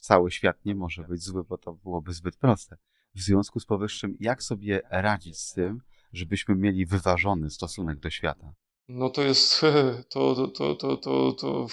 cały 0.00 0.30
świat 0.30 0.64
nie 0.64 0.74
może 0.74 1.04
być 1.04 1.22
zły, 1.22 1.44
bo 1.44 1.58
to 1.58 1.72
byłoby 1.72 2.12
zbyt 2.12 2.36
proste. 2.36 2.76
W 3.14 3.20
związku 3.20 3.60
z 3.60 3.66
powyższym, 3.66 4.16
jak 4.20 4.42
sobie 4.42 4.80
radzić 4.90 5.38
z 5.38 5.52
tym, 5.52 5.80
żebyśmy 6.12 6.54
mieli 6.54 6.86
wyważony 6.86 7.50
stosunek 7.50 7.98
do 7.98 8.10
świata? 8.10 8.52
No 8.88 9.10
to 9.10 9.22
jest, 9.22 9.60
to, 10.12 10.48
to, 10.48 10.74
to, 10.74 10.96
to, 10.96 11.32
to, 11.32 11.66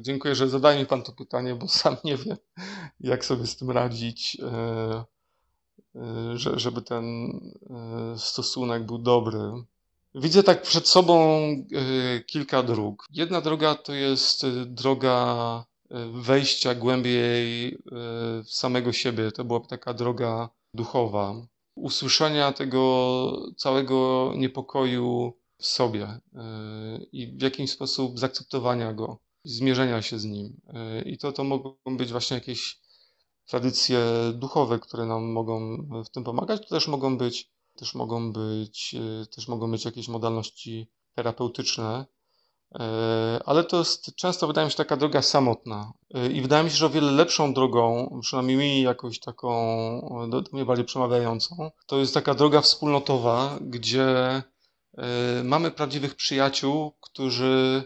dziękuję, 0.00 0.34
że 0.34 0.48
zadaje 0.48 0.80
mi 0.80 0.86
Pan 0.86 1.02
to 1.02 1.12
pytanie, 1.12 1.54
bo 1.54 1.68
sam 1.68 1.96
nie 2.04 2.16
wiem, 2.16 2.36
jak 3.00 3.24
sobie 3.24 3.46
z 3.46 3.56
tym 3.56 3.70
radzić. 3.70 4.36
E, 4.42 5.04
Y, 5.98 6.38
że, 6.38 6.58
żeby 6.58 6.82
ten 6.82 7.04
y, 8.14 8.18
stosunek 8.18 8.86
był 8.86 8.98
dobry. 8.98 9.38
Widzę 10.18 10.42
tak 10.42 10.62
przed 10.62 10.88
sobą 10.88 11.40
y, 11.42 12.24
kilka 12.26 12.62
dróg. 12.62 13.06
Jedna 13.10 13.40
droga 13.40 13.74
to 13.74 13.94
jest 13.94 14.46
droga 14.66 15.64
wejścia 16.12 16.74
głębiej 16.74 17.78
w 18.44 18.50
samego 18.50 18.92
siebie. 18.92 19.32
To 19.32 19.44
byłaby 19.44 19.66
taka 19.66 19.94
droga 19.94 20.48
duchowa. 20.74 21.34
Usłyszenia 21.74 22.52
tego 22.52 23.52
całego 23.56 24.32
niepokoju 24.36 25.32
w 25.58 25.66
sobie 25.66 26.20
i 27.12 27.26
w 27.26 27.42
jakiś 27.42 27.70
sposób 27.70 28.18
zaakceptowania 28.18 28.92
go, 28.92 29.18
zmierzenia 29.44 30.02
się 30.02 30.18
z 30.18 30.24
nim. 30.24 30.60
I 31.04 31.18
to, 31.18 31.32
to 31.32 31.44
mogą 31.44 31.74
być 31.86 32.10
właśnie 32.12 32.34
jakieś 32.34 32.80
tradycje 33.46 34.00
duchowe, 34.34 34.78
które 34.78 35.06
nam 35.06 35.32
mogą 35.32 35.76
w 36.04 36.10
tym 36.10 36.24
pomagać. 36.24 36.60
To 36.62 36.68
też 36.68 36.88
mogą 36.88 37.18
być, 37.18 37.50
też 37.78 37.94
mogą 37.94 38.32
być, 38.32 38.94
e, 38.94 39.26
też 39.26 39.48
mogą 39.48 39.70
być 39.70 39.84
jakieś 39.84 40.08
modalności 40.08 40.90
terapeutyczne, 41.14 42.06
e, 42.74 43.40
ale 43.46 43.64
to 43.64 43.78
jest 43.78 44.14
często, 44.14 44.46
wydaje 44.46 44.64
mi 44.64 44.70
się, 44.70 44.76
taka 44.76 44.96
droga 44.96 45.22
samotna. 45.22 45.92
E, 46.14 46.32
I 46.32 46.40
wydaje 46.40 46.64
mi 46.64 46.70
się, 46.70 46.76
że 46.76 46.86
o 46.86 46.90
wiele 46.90 47.12
lepszą 47.12 47.54
drogą, 47.54 48.18
przynajmniej 48.22 48.56
mi 48.56 48.82
jakoś 48.82 49.20
taką 49.20 49.48
do, 50.30 50.42
mnie 50.52 50.64
bardziej 50.64 50.86
przemawiającą, 50.86 51.70
to 51.86 51.98
jest 51.98 52.14
taka 52.14 52.34
droga 52.34 52.60
wspólnotowa, 52.60 53.58
gdzie 53.60 54.42
mamy 55.44 55.70
prawdziwych 55.70 56.14
przyjaciół, 56.14 56.92
którzy 57.00 57.82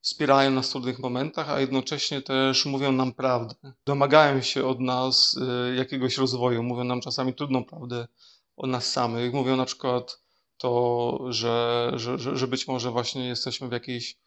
wspierają 0.00 0.50
nas 0.50 0.68
w 0.68 0.72
trudnych 0.72 0.98
momentach, 0.98 1.50
a 1.50 1.60
jednocześnie 1.60 2.22
też 2.22 2.66
mówią 2.66 2.92
nam 2.92 3.12
prawdę. 3.12 3.54
Domagają 3.86 4.42
się 4.42 4.66
od 4.66 4.80
nas 4.80 5.36
jakiegoś 5.76 6.18
rozwoju, 6.18 6.62
mówią 6.62 6.84
nam 6.84 7.00
czasami 7.00 7.34
trudną 7.34 7.64
prawdę 7.64 8.06
o 8.56 8.66
nas 8.66 8.92
samych. 8.92 9.32
Mówią 9.32 9.56
na 9.56 9.64
przykład 9.64 10.22
to, 10.58 11.18
że, 11.28 11.92
że, 11.94 12.36
że 12.36 12.48
być 12.48 12.68
może 12.68 12.90
właśnie 12.90 13.28
jesteśmy 13.28 13.68
w 13.68 13.72
jakiejś 13.72 14.18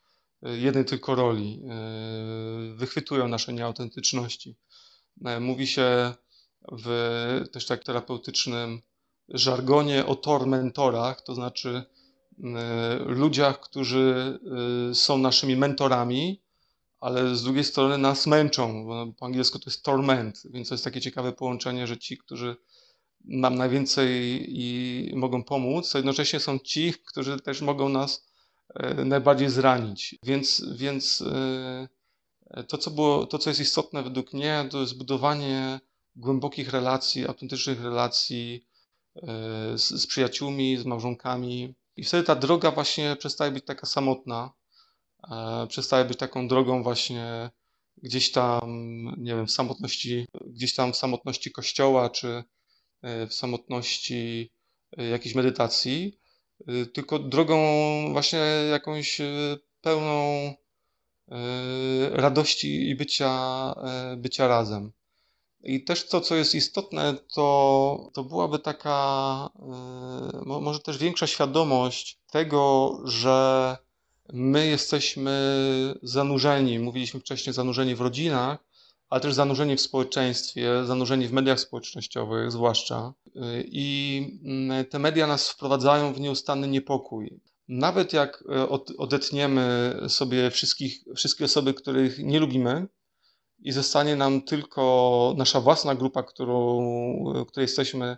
y, 0.47 0.57
jednej 0.57 0.85
tylko 0.85 1.15
roli. 1.15 1.61
Y, 2.71 2.75
wychwytują 2.75 3.27
nasze 3.27 3.53
nieautentyczności. 3.53 4.57
Mówi 5.39 5.67
się 5.67 6.13
w 6.71 7.45
też 7.51 7.65
tak 7.65 7.83
terapeutycznym 7.83 8.81
żargonie 9.29 10.05
o 10.05 10.15
tormentorach, 10.15 11.21
to 11.21 11.35
znaczy 11.35 11.85
E, 12.43 12.97
ludziach, 13.05 13.59
którzy 13.59 14.39
e, 14.91 14.95
są 14.95 15.17
naszymi 15.17 15.55
mentorami, 15.55 16.41
ale 16.99 17.35
z 17.35 17.43
drugiej 17.43 17.63
strony 17.63 17.97
nas 17.97 18.27
męczą. 18.27 18.87
Po 19.19 19.25
angielsku 19.25 19.59
to 19.59 19.69
jest 19.69 19.83
torment, 19.83 20.43
więc 20.45 20.69
to 20.69 20.73
jest 20.73 20.83
takie 20.83 21.01
ciekawe 21.01 21.33
połączenie, 21.33 21.87
że 21.87 21.97
ci, 21.97 22.17
którzy 22.17 22.55
nam 23.29 23.55
najwięcej 23.55 24.45
i 24.49 25.11
mogą 25.15 25.43
pomóc, 25.43 25.91
to 25.91 25.97
jednocześnie 25.97 26.39
są 26.39 26.59
ci, 26.59 26.93
którzy 27.05 27.39
też 27.39 27.61
mogą 27.61 27.89
nas 27.89 28.25
e, 28.75 29.05
najbardziej 29.05 29.49
zranić. 29.49 30.15
Więc, 30.23 30.65
więc 30.75 31.21
e, 31.21 31.87
to, 32.67 32.77
co 32.77 32.91
było, 32.91 33.25
to, 33.25 33.37
co 33.37 33.49
jest 33.49 33.59
istotne 33.59 34.03
według 34.03 34.33
mnie, 34.33 34.67
to 34.71 34.81
jest 34.81 34.97
budowanie 34.97 35.79
głębokich 36.15 36.69
relacji, 36.69 37.27
autentycznych 37.27 37.83
relacji 37.83 38.65
z, 39.75 39.81
z 39.81 40.07
przyjaciółmi, 40.07 40.77
z 40.77 40.85
małżonkami. 40.85 41.75
I 41.95 42.03
wtedy 42.03 42.23
ta 42.23 42.35
droga 42.35 42.71
właśnie 42.71 43.15
przestaje 43.15 43.51
być 43.51 43.65
taka 43.65 43.85
samotna, 43.85 44.51
przestaje 45.67 46.05
być 46.05 46.17
taką 46.17 46.47
drogą 46.47 46.83
właśnie 46.83 47.49
gdzieś 48.03 48.31
tam, 48.31 48.61
nie 49.17 49.35
wiem, 49.35 49.47
w 49.47 49.51
samotności, 49.51 50.27
gdzieś 50.47 50.75
tam 50.75 50.93
w 50.93 50.97
samotności 50.97 51.51
kościoła, 51.51 52.09
czy 52.09 52.27
e, 52.27 52.43
w 53.03 53.33
samotności 53.33 54.51
e, 54.97 55.03
jakiejś 55.03 55.35
medytacji, 55.35 56.19
e, 56.67 56.85
tylko 56.85 57.19
drogą 57.19 57.57
właśnie 58.11 58.39
jakąś 58.71 59.21
pełną 59.81 60.53
radości 62.11 62.89
i 62.89 62.95
bycia, 62.95 63.73
bycia 64.17 64.47
razem. 64.47 64.91
I 65.63 65.83
też 65.83 66.07
to, 66.07 66.21
co 66.21 66.35
jest 66.35 66.55
istotne, 66.55 67.15
to, 67.33 68.11
to 68.13 68.23
byłaby 68.23 68.59
taka, 68.59 69.49
może 70.45 70.79
też 70.79 70.97
większa 70.97 71.27
świadomość 71.27 72.19
tego, 72.31 72.97
że 73.03 73.77
my 74.33 74.67
jesteśmy 74.67 75.33
zanurzeni, 76.03 76.79
mówiliśmy 76.79 77.19
wcześniej, 77.19 77.53
zanurzeni 77.53 77.95
w 77.95 78.01
rodzinach, 78.01 78.68
ale 79.09 79.21
też 79.21 79.33
zanurzeni 79.33 79.75
w 79.75 79.81
społeczeństwie, 79.81 80.85
zanurzeni 80.85 81.27
w 81.27 81.33
mediach 81.33 81.59
społecznościowych 81.59 82.51
zwłaszcza. 82.51 83.13
I 83.65 84.39
mm, 84.45 84.85
te 84.85 84.99
media 84.99 85.27
nas 85.27 85.49
wprowadzają 85.49 86.13
w 86.13 86.19
nieustanny 86.19 86.67
niepokój. 86.67 87.39
Nawet 87.67 88.13
jak 88.13 88.43
e, 88.49 88.69
odetniemy 88.97 89.95
sobie 90.07 90.51
wszystkich, 90.51 91.03
wszystkie 91.15 91.45
osoby, 91.45 91.73
których 91.73 92.19
nie 92.19 92.39
lubimy, 92.39 92.87
i 93.61 93.71
zostanie 93.71 94.15
nam 94.15 94.41
tylko 94.41 95.33
nasza 95.37 95.61
własna 95.61 95.95
grupa, 95.95 96.23
którą, 96.23 96.79
której 97.47 97.63
jesteśmy 97.63 98.17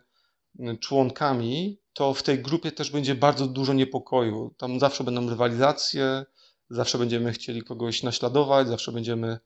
członkami, 0.80 1.80
to 1.94 2.14
w 2.14 2.24
tej 2.24 2.40
grupie 2.40 2.72
też 2.72 2.92
będzie 2.92 3.16
bardzo 3.16 3.48
dużo 3.48 3.74
niepokoju. 3.74 4.54
Tam 4.58 4.80
zawsze 4.80 5.04
będą 5.04 5.30
rywalizacje, 5.30 6.26
zawsze 6.70 6.98
będziemy 6.98 7.32
chcieli 7.32 7.62
kogoś 7.62 8.04
naśladować, 8.04 8.68
zawsze 8.68 8.92
będziemy 8.92 9.40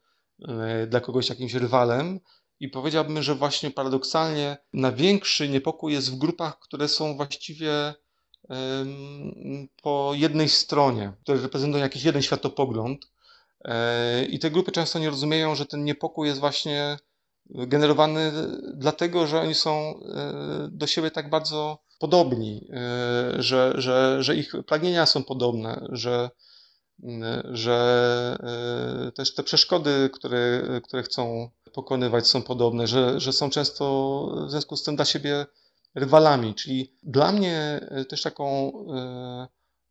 dla 0.88 1.00
kogoś 1.00 1.30
jakimś 1.30 1.54
rywalem. 1.54 2.20
I 2.60 2.70
powiedziałbym, 2.70 3.24
że 3.24 3.36
właśnie 3.36 3.72
paradoksalnie 3.72 4.58
największy 4.74 5.50
niepokój 5.50 5.94
jest 5.94 6.12
w 6.12 6.18
grupach, 6.18 6.60
które 6.60 6.88
są 6.88 7.16
właściwie 7.16 7.94
po 9.82 10.12
jednej 10.16 10.50
stronie, 10.50 11.14
które 11.24 11.42
reprezentują 11.42 11.84
jakiś 11.84 12.04
jeden 12.04 12.22
światopogląd. 12.22 13.08
E, 13.66 14.26
I 14.26 14.40
te 14.40 14.52
grupy 14.52 14.72
często 14.72 15.00
nie 15.00 15.10
rozumieją, 15.10 15.56
że 15.56 15.66
ten 15.66 15.84
niepokój 15.84 16.28
jest 16.28 16.40
właśnie 16.40 16.98
generowany 17.50 18.32
dlatego, 18.74 19.28
że 19.28 19.42
oni 19.42 19.56
są 19.56 19.72
e, 19.72 20.68
do 20.72 20.88
siebie 20.88 21.12
tak 21.12 21.30
bardzo 21.30 21.80
podobni, 22.00 22.68
e, 22.70 23.44
że, 23.44 23.74
że, 23.76 24.24
że 24.24 24.36
ich 24.36 24.54
pragnienia 24.68 25.06
są 25.06 25.24
podobne, 25.24 25.88
że, 25.92 26.30
że 27.52 28.38
e, 29.08 29.12
też 29.12 29.34
te 29.34 29.44
przeszkody, 29.44 30.10
które, 30.14 30.62
które 30.84 31.04
chcą 31.04 31.50
pokonywać, 31.74 32.28
są 32.28 32.42
podobne, 32.42 32.88
że, 32.88 33.20
że 33.20 33.34
są 33.34 33.50
często 33.50 33.86
w 34.48 34.52
związku 34.52 34.78
z 34.78 34.84
tym 34.84 34.96
dla 34.96 35.06
siebie 35.06 35.46
rywalami. 35.96 36.56
Czyli 36.56 36.94
dla 37.04 37.32
mnie 37.32 37.88
też 38.10 38.22
taką 38.22 38.72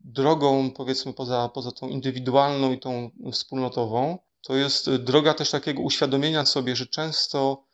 drogą, 0.01 0.71
powiedzmy, 0.71 1.13
poza, 1.13 1.49
poza 1.49 1.73
tą 1.73 1.89
indywidualną 1.89 2.73
i 2.73 2.81
tą 2.81 3.11
wspólnotową, 3.33 4.19
to 4.43 4.57
jest 4.57 4.95
droga 4.95 5.35
też 5.35 5.51
takiego 5.51 5.83
uświadomienia 5.83 6.47
sobie, 6.47 6.77
że 6.77 6.87
często 6.87 7.65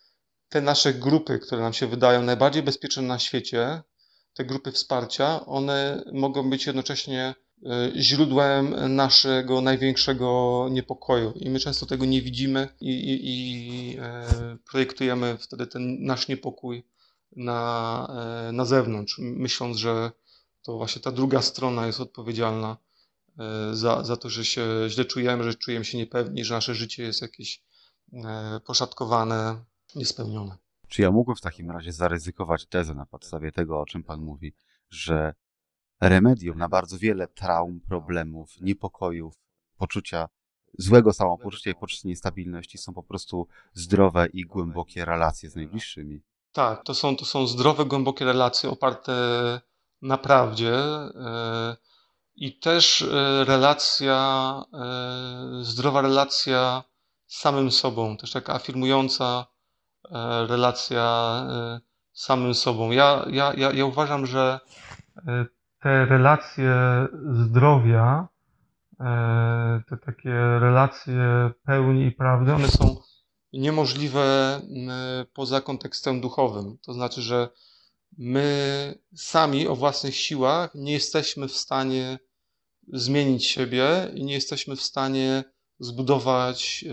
te 0.48 0.60
nasze 0.60 0.94
grupy, 0.94 1.38
które 1.38 1.62
nam 1.62 1.72
się 1.72 1.86
wydają 1.86 2.22
najbardziej 2.22 2.62
bezpieczne 2.62 3.02
na 3.02 3.18
świecie, 3.18 3.82
te 4.34 4.44
grupy 4.44 4.72
wsparcia, 4.72 5.46
one 5.46 6.04
mogą 6.12 6.50
być 6.50 6.66
jednocześnie 6.66 7.34
źródłem 7.96 8.94
naszego 8.96 9.60
największego 9.60 10.68
niepokoju. 10.70 11.32
I 11.36 11.50
my 11.50 11.58
często 11.58 11.86
tego 11.86 12.04
nie 12.04 12.22
widzimy 12.22 12.68
i, 12.80 12.90
i, 12.90 13.20
i 13.24 13.98
e, 13.98 14.26
projektujemy 14.70 15.36
wtedy 15.38 15.66
ten 15.66 16.04
nasz 16.04 16.28
niepokój 16.28 16.84
na, 17.36 18.46
e, 18.48 18.52
na 18.52 18.64
zewnątrz, 18.64 19.18
myśląc, 19.18 19.76
że 19.76 20.10
to 20.62 20.76
właśnie 20.76 21.02
ta 21.02 21.12
druga 21.12 21.42
strona 21.42 21.86
jest 21.86 22.00
odpowiedzialna 22.00 22.76
za, 23.72 24.04
za 24.04 24.16
to, 24.16 24.30
że 24.30 24.44
się 24.44 24.66
źle 24.88 25.04
czujemy, 25.04 25.44
że 25.44 25.54
czujemy 25.54 25.84
się 25.84 25.98
niepewni, 25.98 26.44
że 26.44 26.54
nasze 26.54 26.74
życie 26.74 27.02
jest 27.02 27.22
jakieś 27.22 27.62
poszatkowane, 28.64 29.64
niespełnione. 29.94 30.56
Czy 30.88 31.02
ja 31.02 31.10
mógłbym 31.10 31.36
w 31.36 31.40
takim 31.40 31.70
razie 31.70 31.92
zaryzykować 31.92 32.66
tezę 32.66 32.94
na 32.94 33.06
podstawie 33.06 33.52
tego, 33.52 33.80
o 33.80 33.86
czym 33.86 34.02
Pan 34.02 34.20
mówi, 34.20 34.54
że 34.90 35.34
remedium 36.00 36.58
na 36.58 36.68
bardzo 36.68 36.98
wiele 36.98 37.28
traum, 37.28 37.80
problemów, 37.80 38.60
niepokojów, 38.60 39.34
poczucia 39.78 40.28
złego 40.78 41.12
samopoczucia 41.12 41.70
i 41.70 41.74
poczucia 41.74 42.08
niestabilności 42.08 42.78
są 42.78 42.94
po 42.94 43.02
prostu 43.02 43.46
zdrowe 43.72 44.26
i 44.32 44.42
głębokie 44.42 45.04
relacje 45.04 45.50
z 45.50 45.56
najbliższymi? 45.56 46.22
Tak, 46.52 46.84
to 46.84 46.94
są, 46.94 47.16
to 47.16 47.24
są 47.24 47.46
zdrowe, 47.46 47.84
głębokie 47.84 48.24
relacje 48.24 48.70
oparte 48.70 49.12
na 50.02 50.18
prawdzie 50.18 50.74
e, 50.74 51.76
i 52.36 52.58
też 52.58 53.02
e, 53.02 53.44
relacja, 53.44 54.54
e, 54.74 55.64
zdrowa 55.64 56.00
relacja 56.00 56.82
z 57.26 57.38
samym 57.38 57.70
sobą, 57.70 58.16
też 58.16 58.32
taka 58.32 58.54
afirmująca 58.54 59.46
relacja 60.48 61.04
z 62.12 62.24
samym 62.24 62.54
sobą. 62.54 62.90
Ja, 62.90 63.24
ja, 63.30 63.54
ja, 63.56 63.72
ja 63.72 63.84
uważam, 63.84 64.26
że 64.26 64.60
te 65.80 66.04
relacje 66.04 66.74
zdrowia, 67.32 68.28
te 69.88 69.96
takie 70.06 70.30
relacje 70.60 71.50
pełni 71.64 72.06
i 72.06 72.12
prawdy, 72.12 72.54
one 72.54 72.68
są 72.68 72.96
niemożliwe 73.52 74.60
poza 75.32 75.60
kontekstem 75.60 76.20
duchowym. 76.20 76.78
To 76.82 76.92
znaczy, 76.92 77.22
że 77.22 77.48
my 78.18 78.98
sami 79.14 79.68
o 79.68 79.76
własnych 79.76 80.16
siłach 80.16 80.74
nie 80.74 80.92
jesteśmy 80.92 81.48
w 81.48 81.56
stanie 81.56 82.18
zmienić 82.92 83.46
siebie 83.46 83.86
i 84.14 84.24
nie 84.24 84.34
jesteśmy 84.34 84.76
w 84.76 84.82
stanie 84.82 85.44
zbudować 85.78 86.84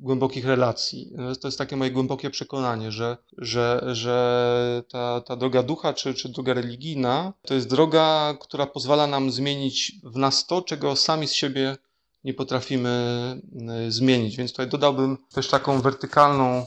głębokich 0.00 0.44
relacji. 0.44 1.12
To 1.40 1.48
jest 1.48 1.58
takie 1.58 1.76
moje 1.76 1.90
głębokie 1.90 2.30
przekonanie, 2.30 2.92
że, 2.92 3.16
że, 3.38 3.80
że 3.92 4.82
ta, 4.88 5.20
ta 5.20 5.36
droga 5.36 5.62
ducha 5.62 5.92
czy, 5.92 6.14
czy 6.14 6.28
droga 6.28 6.54
religijna 6.54 7.32
to 7.42 7.54
jest 7.54 7.70
droga, 7.70 8.34
która 8.40 8.66
pozwala 8.66 9.06
nam 9.06 9.30
zmienić 9.30 9.92
w 10.04 10.16
nas 10.16 10.46
to, 10.46 10.62
czego 10.62 10.96
sami 10.96 11.26
z 11.26 11.32
siebie 11.32 11.76
nie 12.24 12.34
potrafimy 12.34 12.90
e, 13.70 13.90
zmienić. 13.90 14.36
Więc 14.36 14.50
tutaj 14.50 14.68
dodałbym 14.68 15.18
też 15.34 15.48
taką 15.48 15.80
wertykalną 15.80 16.66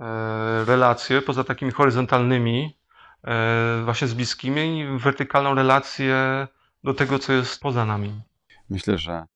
e, 0.00 0.64
relację, 0.64 1.22
poza 1.22 1.44
takimi 1.44 1.70
horyzontalnymi, 1.70 2.76
e, 3.24 3.82
właśnie 3.84 4.08
z 4.08 4.14
bliskimi, 4.14 4.84
wertykalną 4.98 5.54
relację 5.54 6.48
do 6.84 6.94
tego, 6.94 7.18
co 7.18 7.32
jest 7.32 7.60
poza 7.60 7.84
nami. 7.84 8.20
Myślę, 8.70 8.98
że 8.98 9.26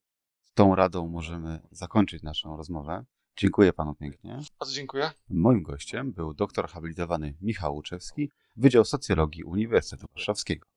tą 0.55 0.75
radą 0.75 1.09
możemy 1.09 1.61
zakończyć 1.71 2.23
naszą 2.23 2.57
rozmowę. 2.57 3.05
Dziękuję 3.37 3.73
panu 3.73 3.95
pięknie. 3.95 4.39
Bardzo 4.61 4.75
dziękuję. 4.75 5.11
Moim 5.31 5.63
gościem 5.63 6.13
był 6.13 6.35
doktor 6.35 6.69
habilitowany 6.69 7.35
Michał 7.41 7.75
Łuczewski, 7.75 8.31
Wydział 8.57 8.85
Socjologii 8.85 9.45
Uniwersytetu 9.45 10.07
Warszawskiego. 10.15 10.72